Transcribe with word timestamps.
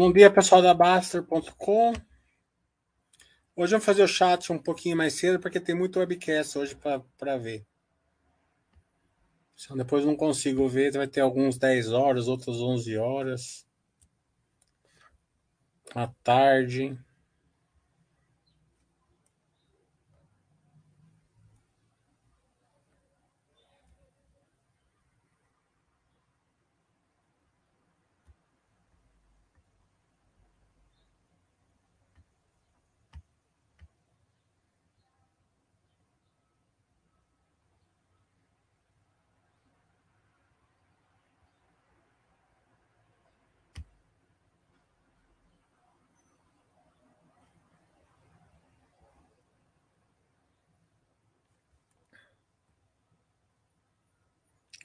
Bom 0.00 0.10
dia, 0.10 0.30
pessoal 0.30 0.62
da 0.62 0.72
Baster.com. 0.72 1.92
Hoje 3.54 3.72
vamos 3.72 3.84
fazer 3.84 4.02
o 4.02 4.08
chat 4.08 4.50
um 4.50 4.56
pouquinho 4.56 4.96
mais 4.96 5.12
cedo, 5.12 5.38
porque 5.38 5.60
tem 5.60 5.74
muito 5.74 5.98
webcast 5.98 6.56
hoje 6.56 6.74
para 6.74 7.36
ver. 7.36 7.66
Se 9.54 9.76
depois 9.76 10.06
não 10.06 10.16
consigo 10.16 10.66
ver, 10.66 10.90
vai 10.92 11.06
ter 11.06 11.20
alguns 11.20 11.58
10 11.58 11.92
horas, 11.92 12.28
outros 12.28 12.62
11 12.62 12.96
horas. 12.96 13.66
À 15.94 16.06
tarde. 16.24 16.98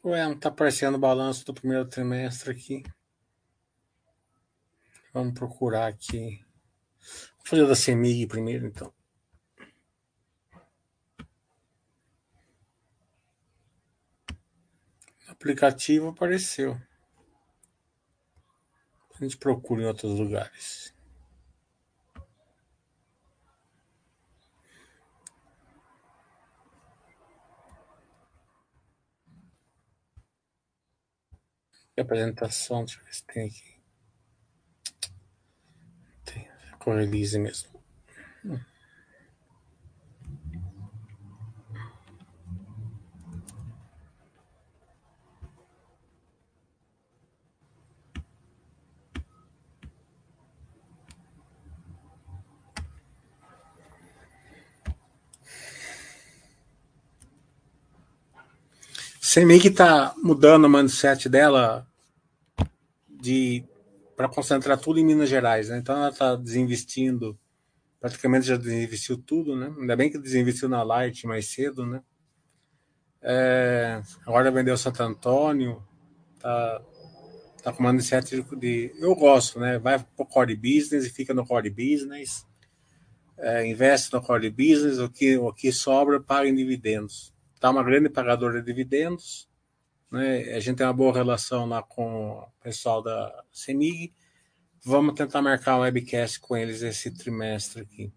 Ué, 0.05 0.23
não 0.23 0.37
tá 0.37 0.49
aparecendo 0.49 0.93
o 0.93 0.99
balanço 0.99 1.43
do 1.43 1.51
primeiro 1.51 1.83
trimestre 1.87 2.51
aqui. 2.51 2.83
Vamos 5.11 5.33
procurar 5.33 5.87
aqui. 5.87 6.45
Vou 7.37 7.45
fazer 7.47 7.65
da 7.65 7.75
CEMIG 7.75 8.27
primeiro, 8.27 8.67
então. 8.67 8.93
O 15.27 15.31
aplicativo 15.31 16.09
apareceu. 16.09 16.79
A 19.15 19.23
gente 19.23 19.37
procura 19.37 19.81
em 19.81 19.85
outros 19.87 20.19
lugares. 20.19 20.94
Apresentação, 32.01 32.83
deixa 32.85 32.99
eu 32.99 33.05
ver 33.05 33.13
se 33.13 33.23
tem 33.25 33.47
aqui. 33.47 33.75
Tem, 36.25 36.47
com 36.79 36.93
release 36.93 37.37
mesmo. 37.39 37.69
Hum. 38.43 38.59
CEMIG 59.35 59.67
está 59.67 60.15
mudando 60.23 60.63
o 60.63 60.69
mindset 60.69 61.27
dela 61.27 61.85
de 63.09 63.65
para 64.15 64.29
concentrar 64.29 64.79
tudo 64.79 64.97
em 64.97 65.03
Minas 65.03 65.27
Gerais, 65.27 65.67
né? 65.67 65.77
Então 65.77 65.93
ela 65.93 66.07
está 66.07 66.37
desinvestindo, 66.37 67.37
praticamente 67.99 68.47
já 68.47 68.55
desinvestiu 68.55 69.17
tudo, 69.17 69.53
né? 69.53 69.75
Ainda 69.77 69.93
bem 69.97 70.09
que 70.09 70.17
desinvestiu 70.17 70.69
na 70.69 70.83
Light 70.83 71.27
mais 71.27 71.47
cedo, 71.47 71.85
né? 71.85 72.01
É, 73.21 74.01
agora 74.25 74.49
vendeu 74.51 74.77
Santo 74.77 75.03
Antônio, 75.03 75.83
tá, 76.39 76.81
tá 77.61 77.73
com 77.73 77.81
uma 77.81 77.89
iniciativa 77.89 78.55
de. 78.55 78.95
Eu 78.97 79.13
gosto, 79.15 79.59
né? 79.59 79.77
Vai 79.77 79.99
para 79.99 80.07
o 80.17 80.25
core 80.25 80.55
business 80.55 81.05
e 81.05 81.09
fica 81.09 81.33
no 81.33 81.45
core 81.45 81.69
business, 81.69 82.47
é, 83.37 83.67
investe 83.67 84.13
no 84.13 84.21
core 84.21 84.49
business, 84.49 84.97
o 84.97 85.09
que, 85.09 85.35
o 85.35 85.51
que 85.51 85.73
sobra 85.73 86.21
paga 86.21 86.47
em 86.47 86.55
dividendos 86.55 87.34
está 87.65 87.71
uma 87.71 87.83
grande 87.83 88.09
pagadora 88.09 88.59
de 88.59 88.65
dividendos. 88.65 89.49
Né? 90.11 90.53
A 90.53 90.59
gente 90.59 90.77
tem 90.77 90.85
uma 90.85 90.93
boa 90.93 91.11
relação 91.11 91.65
lá 91.65 91.81
com 91.81 92.37
o 92.37 92.47
pessoal 92.61 93.01
da 93.01 93.43
CEMIG. 93.51 94.13
Vamos 94.83 95.15
tentar 95.15 95.41
marcar 95.41 95.77
um 95.77 95.79
webcast 95.79 96.39
com 96.39 96.55
eles 96.55 96.83
esse 96.83 97.09
trimestre 97.09 97.81
aqui. 97.81 98.13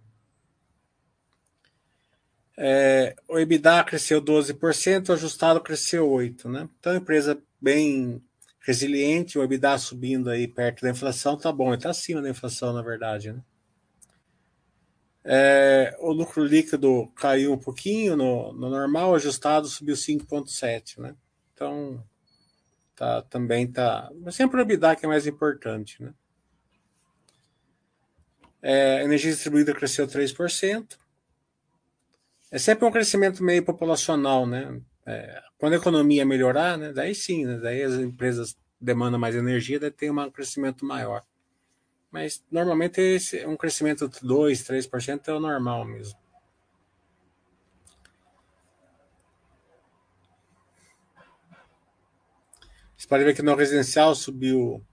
É, 2.58 3.16
o 3.26 3.38
EBITDA 3.38 3.84
cresceu 3.84 4.20
12%, 4.20 5.08
o 5.08 5.12
ajustado 5.12 5.60
cresceu 5.62 6.06
8%. 6.06 6.50
Né? 6.50 6.69
Então, 6.78 6.94
empresa 6.94 7.41
bem 7.58 8.22
resiliente, 8.60 9.38
o 9.38 9.42
EBITDA 9.42 9.78
subindo 9.78 10.28
aí 10.28 10.47
perto 10.47 10.82
da 10.82 10.91
inflação, 10.91 11.38
tá 11.38 11.50
bom, 11.50 11.72
está 11.72 11.88
acima 11.88 12.20
da 12.20 12.28
inflação, 12.28 12.75
na 12.75 12.82
verdade. 12.82 13.32
Né? 13.32 13.41
É, 15.25 15.97
o 16.01 16.12
lucro 16.12 16.45
líquido 16.45 17.09
caiu 17.15 17.53
um 17.53 17.59
pouquinho 17.59 18.17
no, 18.17 18.53
no 18.53 18.71
normal, 18.71 19.15
ajustado 19.15 19.67
subiu 19.67 19.95
5,7, 19.95 21.01
né? 21.01 21.15
Então, 21.53 22.03
tá, 22.95 23.23
também 23.23 23.67
tá. 23.67 24.11
Mas 24.23 24.35
sempre 24.35 24.59
o 24.59 24.62
EBITDA 24.62 24.97
que 24.97 25.05
é 25.05 25.09
mais 25.09 25.26
importante, 25.26 26.03
né? 26.03 26.15
É, 28.61 29.05
energia 29.05 29.31
distribuída 29.31 29.75
cresceu 29.75 30.06
3%. 30.06 30.99
É 32.50 32.59
sempre 32.59 32.87
um 32.87 32.91
crescimento 32.91 33.43
meio 33.43 33.64
populacional, 33.64 34.47
né? 34.47 34.81
É, 35.06 35.43
quando 35.59 35.75
a 35.75 35.76
economia 35.76 36.25
melhorar, 36.25 36.76
né? 36.79 36.93
Daí 36.93 37.14
sim, 37.14 37.44
né? 37.44 37.59
daí 37.59 37.82
as 37.82 37.94
empresas 37.94 38.56
demandam 38.81 39.19
mais 39.19 39.35
energia, 39.35 39.79
daí 39.79 39.91
tem 39.91 40.11
um 40.11 40.31
crescimento 40.31 40.85
maior. 40.85 41.25
Mas 42.10 42.43
normalmente 42.50 43.00
esse, 43.00 43.44
um 43.46 43.56
crescimento 43.56 44.08
de 44.08 44.20
2, 44.20 44.62
3% 44.62 45.28
é 45.28 45.32
o 45.32 45.40
normal 45.40 45.84
mesmo. 45.84 46.19
Você 52.96 53.06
pode 53.06 53.25
ver 53.25 53.34
que 53.34 53.43
no 53.43 53.55
residencial 53.55 54.14
subiu 54.14 54.84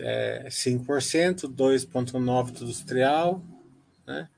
é, 0.00 0.46
5%, 0.48 1.48
2,9% 1.48 2.52
do 2.52 2.64
industrial, 2.64 3.42
né? 4.06 4.28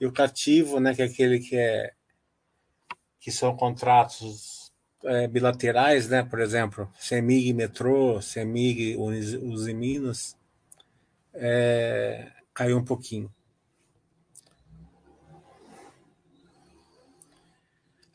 E 0.00 0.06
o 0.06 0.12
cativo, 0.12 0.80
né, 0.80 0.94
que 0.94 1.02
é 1.02 1.04
aquele 1.04 1.38
que 1.38 1.56
é 1.56 1.92
que 3.20 3.30
são 3.30 3.56
contratos 3.56 4.72
é, 5.04 5.28
bilaterais, 5.28 6.08
né? 6.08 6.24
Por 6.24 6.40
exemplo, 6.40 6.92
CEMIG 6.98 7.52
Metrô, 7.52 8.20
CEMIG 8.20 8.96
Usiminas, 8.96 10.36
é, 11.34 12.30
caiu 12.54 12.78
um 12.78 12.84
pouquinho. 12.84 13.32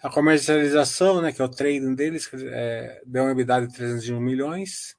A 0.01 0.09
comercialização, 0.09 1.21
né, 1.21 1.31
que 1.31 1.41
é 1.41 1.45
o 1.45 1.49
trading 1.49 1.95
deles, 1.95 2.29
é, 2.33 3.01
deu 3.05 3.23
uma 3.23 3.31
EBITDA 3.31 3.67
de 3.67 3.73
301 3.73 4.19
milhões, 4.19 4.95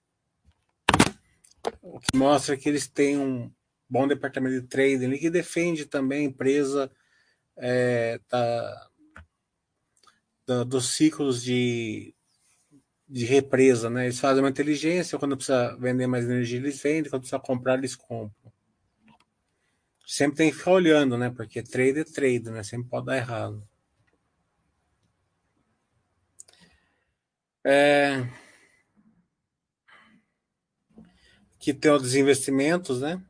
o 1.81 2.01
que 2.01 2.17
mostra 2.17 2.57
que 2.57 2.69
eles 2.69 2.89
têm 2.89 3.17
um 3.17 3.51
bom 3.89 4.07
departamento 4.07 4.61
de 4.61 4.67
trading 4.67 5.17
que 5.17 5.31
defende 5.31 5.87
também 5.87 6.27
a 6.27 6.29
empresa 6.29 6.91
é, 7.57 8.21
da, 8.29 8.89
da, 10.47 10.65
dos 10.65 10.91
ciclos 10.97 11.43
de, 11.43 12.15
de 13.09 13.25
represa, 13.25 13.89
né? 13.89 14.05
Eles 14.05 14.21
fazem 14.21 14.43
uma 14.43 14.51
inteligência, 14.51 15.19
quando 15.19 15.37
precisa 15.37 15.75
vender 15.77 16.07
mais 16.07 16.25
energia, 16.27 16.59
eles 16.59 16.81
vendem, 16.81 17.11
quando 17.11 17.23
precisa 17.23 17.41
comprar, 17.41 17.79
eles 17.79 17.97
compram. 17.97 18.53
Sempre 20.07 20.37
tem 20.39 20.51
que 20.51 20.57
ficar 20.57 20.73
olhando, 20.73 21.17
né? 21.17 21.31
Porque 21.31 21.63
trade 21.63 22.01
é 22.01 22.05
trade, 22.05 22.51
né? 22.51 22.63
Sempre 22.63 22.89
pode 22.89 23.07
dar 23.07 23.17
errado. 23.17 23.67
É... 27.65 28.27
Aqui 31.57 31.75
tem 31.75 31.91
os 31.91 32.03
desinvestimentos, 32.03 33.01
né? 33.01 33.23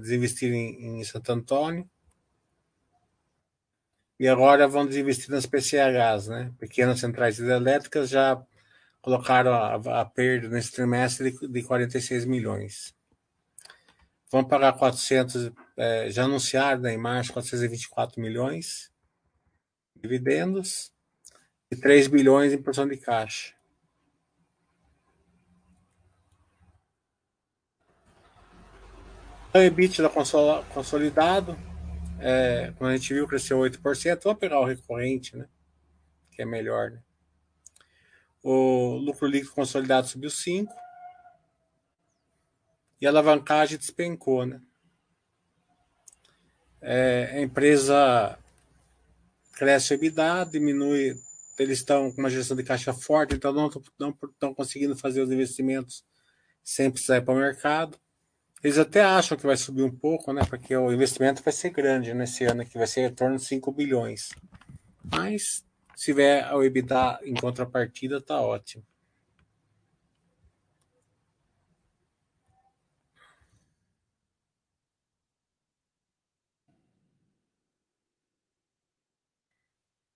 Desinvestir 0.00 0.52
em, 0.52 1.00
em 1.00 1.04
Santo 1.04 1.32
Antônio. 1.32 1.88
E 4.20 4.26
agora 4.26 4.66
vão 4.66 4.86
desinvestir 4.86 5.30
nas 5.30 5.46
PCHs, 5.46 6.28
né? 6.28 6.52
Pequenas 6.58 7.00
centrais 7.00 7.38
hidrelétricas 7.38 8.08
já 8.08 8.40
colocaram 9.00 9.52
a, 9.52 10.00
a 10.00 10.04
perda 10.04 10.48
nesse 10.48 10.72
trimestre 10.72 11.32
de, 11.32 11.48
de 11.48 11.62
46 11.62 12.24
milhões. 12.24 12.94
Vão 14.30 14.44
pagar 14.44 14.74
400, 14.74 15.50
é, 15.76 16.10
já 16.10 16.24
anunciaram 16.24 16.82
né, 16.82 16.92
em 16.92 16.98
março 16.98 17.32
424 17.32 18.20
milhões 18.20 18.92
dividendos 19.96 20.92
e 21.70 21.76
3 21.76 22.08
bilhões 22.08 22.52
em 22.52 22.62
porção 22.62 22.86
de 22.86 22.96
caixa. 22.96 23.54
Então, 29.48 29.62
EBITDA 29.62 30.10
consolidado, 30.72 31.58
é, 32.20 32.72
como 32.76 32.90
a 32.90 32.96
gente 32.96 33.14
viu, 33.14 33.26
cresceu 33.26 33.58
8%. 33.58 34.22
Vamos 34.22 34.38
pegar 34.38 34.60
o 34.60 34.64
recorrente, 34.64 35.36
né? 35.36 35.48
Que 36.30 36.42
é 36.42 36.44
melhor, 36.44 36.90
né? 36.90 37.02
O 38.42 38.96
lucro 38.96 39.26
líquido 39.26 39.52
consolidado 39.52 40.06
subiu 40.06 40.30
5%. 40.30 40.68
E 43.00 43.06
a 43.06 43.10
alavancagem 43.10 43.78
despencou, 43.78 44.44
né? 44.44 44.60
É, 46.80 47.30
a 47.34 47.40
empresa 47.40 48.38
cresce 49.52 49.92
o 49.92 49.94
EBITDA, 49.94 50.46
diminui. 50.50 51.16
Eles 51.58 51.78
estão 51.78 52.12
com 52.12 52.20
uma 52.20 52.30
gestão 52.30 52.56
de 52.56 52.62
caixa 52.62 52.92
forte, 52.92 53.34
então 53.34 53.52
não 53.52 53.68
estão 53.68 54.54
conseguindo 54.54 54.96
fazer 54.96 55.20
os 55.20 55.30
investimentos 55.30 56.04
sem 56.62 56.90
precisar 56.90 57.16
ir 57.16 57.24
para 57.24 57.34
o 57.34 57.38
mercado. 57.38 57.98
Eles 58.62 58.78
até 58.78 59.02
acham 59.02 59.36
que 59.36 59.46
vai 59.46 59.56
subir 59.56 59.82
um 59.82 59.90
pouco, 59.90 60.32
né? 60.32 60.44
Porque 60.44 60.76
o 60.76 60.92
investimento 60.92 61.42
vai 61.42 61.52
ser 61.52 61.70
grande 61.70 62.12
nesse 62.14 62.44
ano, 62.44 62.64
que 62.64 62.78
vai 62.78 62.86
ser 62.86 63.02
em 63.02 63.14
torno 63.14 63.36
de 63.36 63.44
5 63.44 63.70
bilhões. 63.72 64.30
Mas 65.04 65.64
se 65.98 66.04
tiver 66.04 66.54
o 66.54 66.62
EBITDA 66.62 67.18
em 67.24 67.34
contrapartida, 67.34 68.20
tá 68.20 68.40
ótimo. 68.40 68.84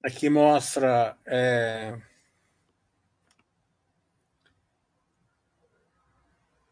Aqui 0.04 0.30
mostra 0.30 1.16
é, 1.26 2.00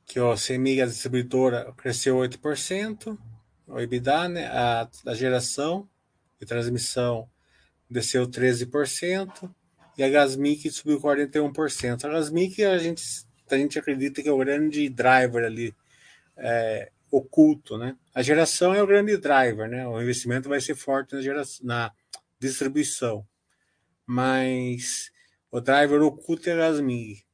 que 0.07 0.21
o 0.21 0.37
CMI, 0.37 0.83
a 0.83 0.87
distribuidora, 0.87 1.73
cresceu 1.73 2.17
8%, 2.17 3.19
o 3.67 3.81
EBITDA, 3.81 4.29
né, 4.29 4.47
a, 4.47 4.89
a 5.05 5.15
geração 5.15 5.89
e 6.41 6.47
transmissão 6.47 7.29
desceu 7.91 8.27
13%, 8.27 9.51
e 9.99 10.03
a 10.03 10.09
Gasmic 10.09 10.71
subiu 10.71 11.01
41%. 11.01 12.05
A 12.05 12.09
Gasmic 12.09 12.65
a 12.65 12.79
gente, 12.79 13.03
a 13.51 13.57
gente 13.57 13.79
acredita 13.79 14.23
que 14.23 14.29
é 14.29 14.33
o 14.33 14.39
grande 14.39 14.89
driver 14.89 15.45
ali, 15.45 15.75
é, 16.37 16.91
oculto, 17.11 17.77
né? 17.77 17.97
A 18.15 18.23
geração 18.23 18.73
é 18.73 18.83
o 18.83 18.87
grande 18.87 19.17
driver, 19.17 19.69
né? 19.69 19.87
O 19.87 20.01
investimento 20.01 20.49
vai 20.49 20.61
ser 20.61 20.75
forte 20.75 21.15
na, 21.15 21.21
geração, 21.21 21.67
na 21.67 21.93
distribuição. 22.39 23.27
Mas 24.07 25.11
o 25.51 25.61
driver 25.61 26.01
oculto 26.03 26.49
é 26.49 26.53
a 26.53 26.57
Gasmic. 26.57 27.25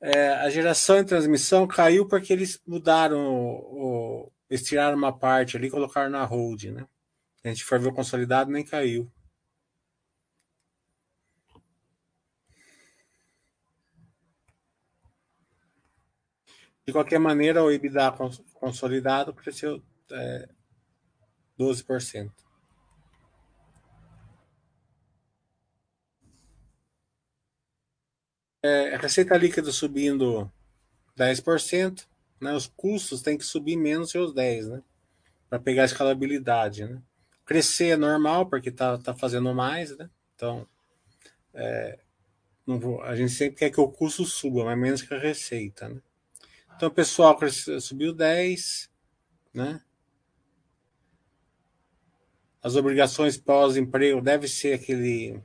É, 0.00 0.28
a 0.34 0.50
geração 0.50 0.98
e 0.98 1.04
transmissão 1.04 1.66
caiu 1.66 2.06
porque 2.06 2.32
eles 2.32 2.60
mudaram, 2.66 3.18
o, 3.18 4.24
o, 4.26 4.32
eles 4.50 4.62
tiraram 4.62 4.98
uma 4.98 5.16
parte 5.16 5.56
ali 5.56 5.68
e 5.68 5.70
colocaram 5.70 6.10
na 6.10 6.24
hold, 6.24 6.64
né? 6.64 6.86
A 7.44 7.48
gente 7.48 7.62
foi 7.64 7.78
ver 7.78 7.88
o 7.88 7.94
consolidado, 7.94 8.50
nem 8.50 8.64
caiu. 8.64 9.12
De 16.86 16.92
qualquer 16.92 17.18
maneira, 17.18 17.62
o 17.62 17.70
EBITDA 17.70 18.12
consolidado 18.54 19.34
cresceu 19.34 19.82
é, 20.10 20.48
12%. 21.58 22.32
É, 28.62 28.94
a 28.94 28.98
receita 28.98 29.36
líquida 29.36 29.70
subindo 29.70 30.50
10%, 31.16 32.06
né? 32.40 32.54
os 32.54 32.66
custos 32.66 33.20
têm 33.20 33.36
que 33.36 33.44
subir 33.44 33.76
menos 33.76 34.12
que 34.12 34.18
os 34.18 34.32
10%, 34.32 34.68
né? 34.70 34.82
para 35.50 35.58
pegar 35.58 35.82
a 35.82 35.86
escalabilidade. 35.86 36.86
Né? 36.86 37.02
Crescer 37.44 37.90
é 37.90 37.96
normal, 37.96 38.46
porque 38.46 38.70
está 38.70 38.98
tá 38.98 39.14
fazendo 39.14 39.54
mais, 39.54 39.96
né? 39.96 40.08
então 40.34 40.66
é, 41.52 41.98
vou, 42.66 43.02
a 43.02 43.14
gente 43.14 43.32
sempre 43.32 43.56
quer 43.56 43.70
que 43.70 43.80
o 43.80 43.88
custo 43.88 44.24
suba, 44.24 44.64
mas 44.64 44.78
menos 44.78 45.02
que 45.02 45.14
a 45.14 45.18
receita. 45.18 45.88
Né? 45.88 46.00
Então, 46.76 46.88
o 46.88 46.92
pessoal 46.92 47.38
subiu 47.80 48.14
10%, 48.14 48.88
né? 49.52 49.80
As 52.60 52.76
obrigações 52.76 53.36
pós-emprego 53.36 54.22
deve 54.22 54.48
ser 54.48 54.72
aquele 54.72 55.38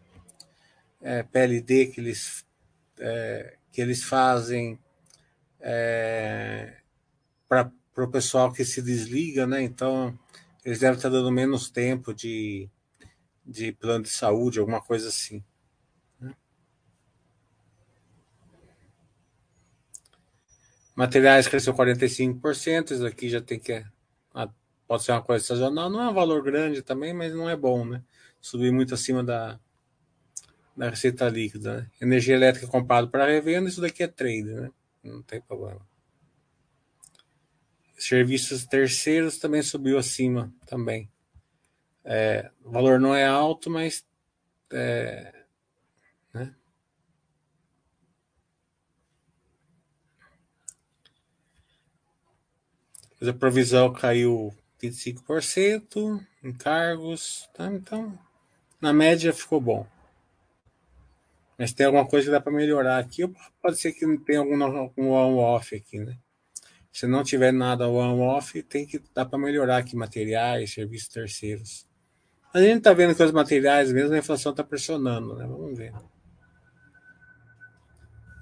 é, 1.02 1.22
PLD 1.22 1.88
que 1.88 2.00
eles 2.00 2.46
é, 2.98 3.58
que 3.72 3.82
eles 3.82 4.04
fazem 4.04 4.80
é, 5.60 6.78
para 7.48 7.72
o 7.98 8.08
pessoal 8.08 8.52
que 8.52 8.64
se 8.64 8.82
desliga, 8.82 9.46
né? 9.46 9.62
Então, 9.62 10.18
eles 10.64 10.80
devem 10.80 10.98
estar 10.98 11.10
dando 11.10 11.32
menos 11.32 11.70
tempo 11.70 12.14
de, 12.14 12.70
de 13.46 13.72
plano 13.72 14.04
de 14.04 14.10
saúde, 14.10 14.60
alguma 14.60 14.82
coisa 14.82 15.08
assim. 15.08 15.44
Materiais 21.00 21.48
cresceu 21.48 21.74
45%, 21.74 22.92
isso 22.92 23.06
aqui 23.06 23.30
já 23.30 23.40
tem 23.40 23.58
que. 23.58 23.86
Ah, 24.34 24.50
pode 24.86 25.04
ser 25.04 25.14
uma 25.14 25.22
coisa 25.22 25.46
sazonal, 25.46 25.90
não 25.90 26.02
é 26.02 26.10
um 26.10 26.14
valor 26.14 26.44
grande 26.44 26.82
também, 26.82 27.14
mas 27.14 27.34
não 27.34 27.50
é 27.50 27.56
bom, 27.56 27.86
né? 27.86 28.04
Subir 28.42 28.70
muito 28.70 28.94
acima 28.94 29.24
da, 29.24 29.58
da 30.76 30.90
receita 30.90 31.30
líquida. 31.30 31.78
Né? 31.78 31.92
Energia 32.02 32.36
elétrica 32.36 32.68
comprada 32.68 33.08
para 33.08 33.26
revenda, 33.28 33.70
isso 33.70 33.80
daqui 33.80 34.04
é 34.04 34.08
trade, 34.08 34.44
né? 34.44 34.72
Não 35.02 35.22
tem 35.22 35.40
problema. 35.40 35.80
Serviços 38.00 38.66
terceiros 38.66 39.38
também 39.38 39.62
subiu 39.62 39.98
acima 39.98 40.54
também. 40.66 41.12
É, 42.06 42.50
o 42.64 42.72
valor 42.72 42.98
não 42.98 43.14
é 43.14 43.28
alto, 43.28 43.70
mas 43.70 44.06
é, 44.72 45.44
né? 46.34 46.56
a 53.22 53.34
provisão 53.34 53.92
caiu 53.92 54.56
25%, 54.82 56.26
encargos, 56.42 57.50
tá? 57.54 57.68
então 57.68 58.18
na 58.80 58.94
média 58.94 59.34
ficou 59.34 59.60
bom. 59.60 59.86
Mas 61.58 61.74
tem 61.74 61.86
alguma 61.86 62.08
coisa 62.08 62.28
que 62.28 62.32
dá 62.32 62.40
para 62.40 62.54
melhorar 62.54 62.98
aqui, 62.98 63.28
pode 63.62 63.78
ser 63.78 63.92
que 63.92 64.18
tenha 64.20 64.40
algum, 64.40 64.64
algum 64.64 65.10
on-off 65.10 65.76
aqui, 65.76 66.00
né? 66.00 66.18
Se 66.92 67.06
não 67.08 67.24
tiver 67.24 67.52
nada 67.52 67.88
on-off, 67.88 68.62
tem 68.64 68.86
que 68.86 69.02
dar 69.14 69.26
para 69.26 69.40
melhorar 69.40 69.78
aqui 69.78 69.96
materiais, 69.96 70.74
serviços 70.74 71.08
terceiros. 71.08 71.88
A 72.54 72.60
gente 72.62 72.80
está 72.80 72.94
vendo 72.94 73.16
que 73.16 73.24
os 73.24 73.32
materiais, 73.32 73.92
mesmo 73.92 74.16
a 74.16 74.18
inflação 74.18 74.52
está 74.52 74.64
pressionando, 74.64 75.36
né? 75.36 75.46
Vamos 75.46 75.78
ver. 75.78 75.94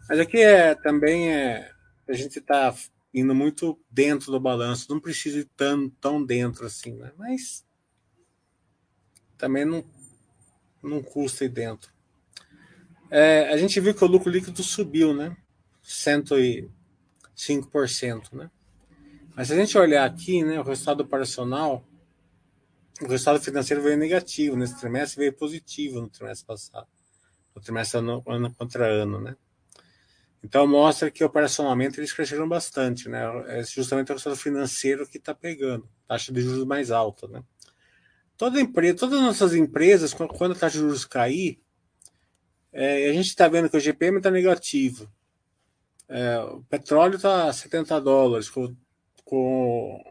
Mas 0.10 0.20
aqui 0.20 0.40
é 0.40 0.74
também 0.76 1.34
é 1.34 1.72
a 2.08 2.14
gente 2.14 2.40
está 2.40 2.74
indo 3.14 3.36
muito 3.36 3.78
dentro 3.92 4.32
do 4.32 4.40
balanço, 4.40 4.88
não 4.90 5.00
precisa 5.00 5.40
ir 5.40 5.50
tão, 5.58 5.90
tão 5.90 6.24
dentro 6.24 6.66
assim, 6.66 6.94
né? 6.94 7.12
Mas 7.18 7.66
também 9.38 9.66
não, 9.66 9.84
não 10.82 11.04
custa 11.04 11.44
ir 11.44 11.50
dentro. 11.50 11.92
É, 13.10 13.50
a 13.50 13.58
gente 13.58 13.80
viu 13.80 13.94
que 13.94 14.04
o 14.04 14.08
lucro 14.08 14.30
líquido 14.30 14.64
subiu, 14.64 15.14
né? 15.14 15.36
105%, 17.38 18.34
né? 18.34 18.50
Mas 19.36 19.48
se 19.48 19.54
a 19.54 19.56
gente 19.56 19.78
olhar 19.78 20.04
aqui, 20.04 20.44
né, 20.44 20.60
o 20.60 20.64
resultado 20.64 21.02
operacional, 21.02 21.86
o 23.02 23.08
resultado 23.08 23.40
financeiro 23.40 23.84
veio 23.84 23.96
negativo 23.96 24.56
nesse 24.56 24.80
trimestre, 24.80 25.20
veio 25.20 25.34
positivo 25.34 26.02
no 26.02 26.10
trimestre 26.10 26.48
passado, 26.48 26.88
no 27.56 27.62
trimestre 27.62 28.00
ano, 28.00 28.24
ano 28.26 28.54
contra 28.56 28.88
ano, 28.88 29.22
né? 29.22 29.36
Então 30.44 30.66
mostra 30.66 31.12
que 31.12 31.24
operacionalmente 31.24 32.00
eles 32.00 32.14
cresceram 32.14 32.48
bastante, 32.48 33.10
né? 33.10 33.22
É 33.48 33.64
justamente 33.64 34.12
o 34.12 34.14
resultado 34.14 34.36
financeiro 34.36 35.08
que 35.08 35.18
está 35.18 35.36
pegando, 35.36 35.88
taxa 36.08 36.32
de 36.32 36.42
juros 36.42 36.66
mais 36.66 36.90
alta, 36.90 37.28
né? 37.28 37.44
Toda 38.36 38.62
empresa, 38.62 38.98
todas 38.98 39.20
as 39.20 39.26
nossas 39.26 39.54
empresas, 39.54 40.14
quando 40.14 40.54
a 40.54 40.56
taxa 40.56 40.78
de 40.78 40.84
juros 40.84 41.06
cair, 41.06 41.60
é, 42.72 43.10
a 43.10 43.14
gente 43.14 43.28
está 43.28 43.48
vendo 43.48 43.70
que 43.70 43.78
o 43.78 43.80
GPM 43.80 44.18
está 44.18 44.30
negativo. 44.30 45.12
É, 46.10 46.40
o 46.40 46.64
petróleo 46.64 47.16
está 47.16 47.52
70 47.52 48.00
dólares, 48.00 48.50
com, 48.50 48.76
com, 49.26 50.04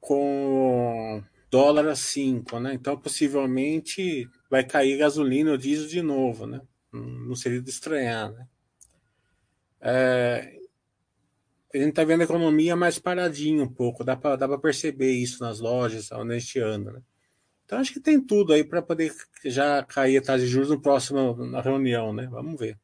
com 0.00 1.22
dólar 1.50 1.88
a 1.88 1.96
5, 1.96 2.60
né? 2.60 2.74
Então, 2.74 2.98
possivelmente, 2.98 4.28
vai 4.50 4.64
cair 4.64 4.98
gasolina 4.98 5.52
ou 5.52 5.56
diesel 5.56 5.88
de 5.88 6.02
novo, 6.02 6.46
né? 6.46 6.60
Não 6.92 7.34
seria 7.34 7.60
de 7.60 7.70
estranhar, 7.70 8.32
né? 8.32 8.46
É, 9.80 10.58
a 11.74 11.78
gente 11.78 11.90
está 11.90 12.04
vendo 12.04 12.22
a 12.22 12.24
economia 12.24 12.74
mais 12.74 12.98
paradinha 12.98 13.62
um 13.62 13.72
pouco, 13.72 14.02
dá 14.04 14.16
para 14.16 14.58
perceber 14.58 15.12
isso 15.12 15.42
nas 15.42 15.60
lojas 15.60 16.10
onde 16.12 16.34
a 16.34 16.38
gente 16.38 16.58
anda, 16.58 16.92
né? 16.92 17.02
Então 17.64 17.78
acho 17.78 17.92
que 17.92 18.00
tem 18.00 18.20
tudo 18.20 18.52
aí 18.52 18.62
para 18.62 18.80
poder 18.80 19.12
já 19.44 19.82
cair 19.82 20.18
a 20.18 20.22
taxa 20.22 20.44
de 20.44 20.46
juros 20.46 20.70
no 20.70 20.80
próximo 20.80 21.34
na 21.46 21.60
reunião, 21.60 22.12
né? 22.12 22.28
Vamos 22.30 22.58
ver. 22.58 22.78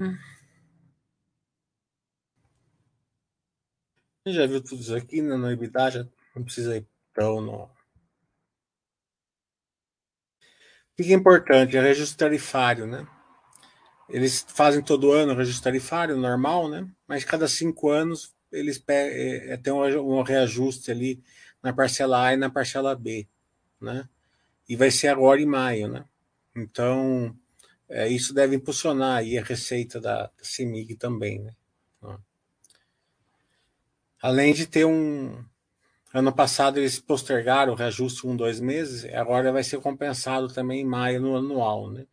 Uhum. 0.00 0.18
Já 4.26 4.46
viu 4.46 4.62
tudo 4.64 4.80
isso 4.80 4.94
aqui 4.96 5.20
na 5.20 5.36
já 5.90 6.08
não 6.34 6.42
precisa 6.42 6.76
ir 6.78 6.86
tão 7.12 7.40
no. 7.42 7.64
O 7.64 7.70
que 10.96 11.12
é 11.12 11.16
importante? 11.16 11.76
É 11.76 11.80
registro 11.80 12.18
tarifário, 12.18 12.86
né? 12.86 13.06
Eles 14.08 14.44
fazem 14.48 14.82
todo 14.82 15.12
ano 15.12 15.32
o 15.32 15.36
registro 15.36 15.64
tarifário 15.64 16.16
normal, 16.16 16.68
né? 16.68 16.88
Mas 17.06 17.24
cada 17.24 17.46
cinco 17.46 17.88
anos 17.90 18.34
eles 18.50 18.82
é, 18.88 19.52
é, 19.54 19.56
tem 19.56 19.72
um 19.72 20.22
reajuste 20.22 20.90
ali 20.90 21.22
na 21.62 21.72
parcela 21.72 22.26
A 22.26 22.32
e 22.34 22.36
na 22.36 22.50
parcela 22.50 22.94
B, 22.96 23.28
né? 23.80 24.08
E 24.68 24.76
vai 24.76 24.90
ser 24.90 25.08
agora 25.08 25.40
em 25.40 25.46
maio, 25.46 25.88
né? 25.88 26.04
Então, 26.56 27.36
é, 27.90 28.08
isso 28.08 28.32
deve 28.32 28.54
impulsionar 28.54 29.18
aí 29.18 29.36
a 29.36 29.42
receita 29.42 30.00
da, 30.00 30.30
CEMIG 30.40 30.94
também, 30.94 31.40
né? 31.40 31.54
Além 34.22 34.54
de 34.54 34.66
ter 34.66 34.84
um. 34.84 35.44
Ano 36.12 36.32
passado 36.32 36.78
eles 36.78 36.98
postergaram 37.00 37.72
o 37.72 37.76
reajuste 37.76 38.26
um, 38.26 38.36
dois 38.36 38.60
meses, 38.60 39.04
agora 39.14 39.52
vai 39.52 39.62
ser 39.62 39.80
compensado 39.80 40.48
também 40.48 40.80
em 40.80 40.84
maio 40.84 41.20
no 41.20 41.36
anual, 41.36 41.90
né? 41.90 42.06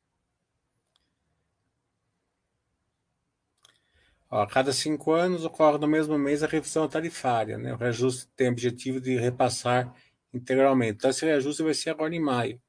Ó, 4.30 4.42
a 4.42 4.48
cada 4.48 4.72
cinco 4.74 5.12
anos 5.14 5.46
ocorre 5.46 5.78
no 5.80 5.88
mesmo 5.88 6.18
mês 6.18 6.44
a 6.44 6.48
revisão 6.48 6.88
tarifária, 6.88 7.58
né? 7.58 7.74
O 7.74 7.78
reajuste 7.78 8.28
tem 8.36 8.50
o 8.50 8.52
objetivo 8.52 9.02
de 9.02 9.18
repassar 9.18 9.94
integralmente. 10.34 10.98
Então, 10.98 11.10
esse 11.10 11.26
reajuste 11.26 11.64
vai 11.64 11.74
ser 11.74 11.90
agora 11.92 12.14
em 12.16 12.20
maio. 12.20 12.62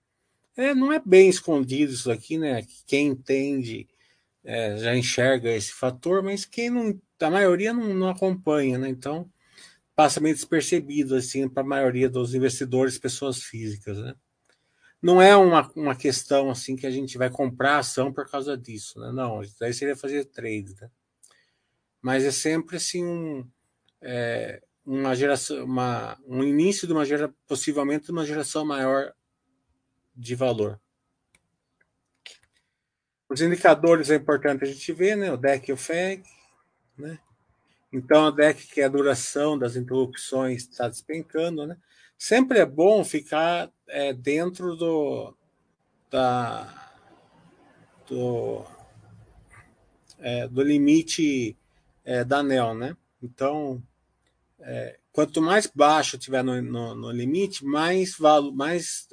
É, 0.58 0.74
não 0.74 0.92
é 0.92 1.00
bem 1.04 1.28
escondido 1.28 1.92
isso 1.92 2.10
aqui, 2.10 2.36
né? 2.36 2.66
Quem 2.84 3.06
entende 3.06 3.88
é, 4.42 4.76
já 4.76 4.96
enxerga 4.96 5.50
esse 5.52 5.72
fator, 5.72 6.20
mas 6.20 6.44
quem 6.44 6.68
não, 6.68 7.00
a 7.20 7.30
maioria 7.30 7.72
não, 7.72 7.94
não 7.94 8.08
acompanha, 8.08 8.76
né? 8.76 8.88
Então, 8.88 9.30
passa 9.94 10.20
meio 10.20 10.34
despercebido 10.34 11.14
assim 11.14 11.48
para 11.48 11.62
a 11.62 11.66
maioria 11.66 12.10
dos 12.10 12.34
investidores, 12.34 12.98
pessoas 12.98 13.40
físicas, 13.40 13.98
né? 13.98 14.16
Não 15.00 15.22
é 15.22 15.36
uma, 15.36 15.70
uma 15.76 15.94
questão 15.94 16.50
assim 16.50 16.74
que 16.74 16.88
a 16.88 16.90
gente 16.90 17.16
vai 17.16 17.30
comprar 17.30 17.78
ação 17.78 18.12
por 18.12 18.28
causa 18.28 18.58
disso, 18.58 18.98
né? 18.98 19.12
Não, 19.12 19.40
daí 19.60 19.72
seria 19.72 19.94
fazer 19.94 20.24
trade, 20.24 20.74
né? 20.80 20.90
mas 22.02 22.24
é 22.24 22.32
sempre 22.32 22.76
assim 22.78 23.04
um, 23.04 23.48
é, 24.02 24.60
uma 24.84 25.14
geração, 25.14 25.64
uma, 25.64 26.18
um 26.26 26.42
início 26.42 26.86
de 26.86 26.92
uma 26.92 27.04
geração, 27.04 27.34
possivelmente 27.46 28.10
uma 28.10 28.26
geração 28.26 28.64
maior 28.64 29.14
de 30.18 30.34
valor. 30.34 30.80
Os 33.30 33.40
indicadores 33.40 34.10
é 34.10 34.16
importante 34.16 34.64
a 34.64 34.66
gente 34.66 34.92
ver, 34.92 35.16
né? 35.16 35.30
O 35.30 35.36
DEC 35.36 35.68
e 35.68 35.72
o 35.72 35.76
FEG, 35.76 36.24
né? 36.96 37.18
Então 37.92 38.26
a 38.26 38.30
DEC, 38.30 38.66
que 38.66 38.80
é 38.80 38.84
a 38.84 38.88
duração 38.88 39.56
das 39.56 39.76
interrupções, 39.76 40.62
está 40.62 40.88
despencando, 40.88 41.66
né? 41.66 41.76
Sempre 42.16 42.58
é 42.58 42.66
bom 42.66 43.04
ficar 43.04 43.70
é, 43.86 44.12
dentro 44.12 44.74
do, 44.74 45.34
da, 46.10 46.92
do, 48.08 48.64
é, 50.18 50.48
do 50.48 50.62
limite 50.62 51.56
é, 52.04 52.24
da 52.24 52.38
ANEL, 52.38 52.74
né? 52.74 52.96
Então, 53.22 53.80
é, 54.58 54.98
quanto 55.12 55.40
mais 55.40 55.66
baixo 55.66 56.18
tiver 56.18 56.42
no, 56.42 56.60
no, 56.60 56.94
no 56.94 57.10
limite, 57.12 57.64
mais, 57.64 58.16
valo, 58.18 58.52
mais 58.52 59.06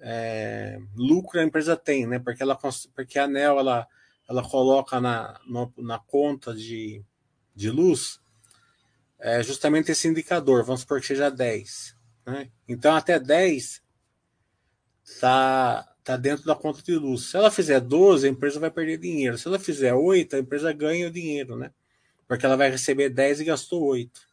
é, 0.00 0.78
lucro 0.94 1.40
a 1.40 1.44
empresa 1.44 1.76
tem, 1.76 2.06
né? 2.06 2.18
Porque, 2.18 2.42
ela, 2.42 2.58
porque 2.94 3.18
a 3.18 3.24
ANEL 3.24 3.58
ela, 3.58 3.86
ela 4.28 4.42
coloca 4.42 5.00
na, 5.00 5.40
no, 5.46 5.72
na 5.78 5.98
conta 5.98 6.54
de, 6.54 7.02
de 7.54 7.70
luz 7.70 8.20
é, 9.18 9.42
justamente 9.42 9.90
esse 9.90 10.06
indicador, 10.08 10.64
vamos 10.64 10.82
supor 10.82 11.00
que 11.00 11.06
seja 11.06 11.30
10. 11.30 11.96
Né? 12.26 12.50
Então, 12.68 12.94
até 12.94 13.18
10 13.18 13.82
está 15.02 15.88
tá 16.04 16.16
dentro 16.16 16.44
da 16.44 16.54
conta 16.54 16.82
de 16.82 16.94
luz. 16.94 17.30
Se 17.30 17.36
ela 17.36 17.50
fizer 17.50 17.80
12, 17.80 18.26
a 18.26 18.30
empresa 18.30 18.60
vai 18.60 18.70
perder 18.70 18.98
dinheiro. 18.98 19.38
Se 19.38 19.48
ela 19.48 19.58
fizer 19.58 19.94
8, 19.94 20.36
a 20.36 20.38
empresa 20.38 20.72
ganha 20.72 21.08
o 21.08 21.10
dinheiro, 21.10 21.56
né? 21.56 21.72
Porque 22.28 22.44
ela 22.44 22.56
vai 22.56 22.70
receber 22.70 23.08
10 23.08 23.40
e 23.40 23.44
gastou 23.44 23.84
8. 23.84 24.25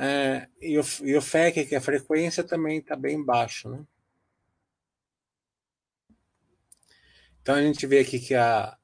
É, 0.00 0.46
e, 0.62 0.78
o, 0.78 0.82
e 1.02 1.16
o 1.16 1.20
FEC, 1.20 1.66
que 1.66 1.74
é 1.74 1.78
a 1.78 1.80
frequência, 1.80 2.44
também 2.44 2.78
está 2.78 2.94
bem 2.94 3.20
baixo. 3.22 3.68
Né? 3.68 3.84
Então 7.42 7.56
a 7.56 7.62
gente 7.62 7.84
vê 7.84 7.98
aqui 7.98 8.20
que 8.20 8.32
a, 8.34 8.78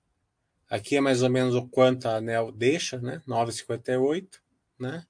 aqui 0.69 0.97
é 0.97 1.01
mais 1.01 1.23
ou 1.23 1.31
menos 1.31 1.55
o 1.55 1.69
quanto 1.69 2.09
a 2.09 2.17
ANEL 2.17 2.51
deixa, 2.51 2.99
né? 2.99 3.23
9,58, 3.29 4.41
né? 4.77 5.07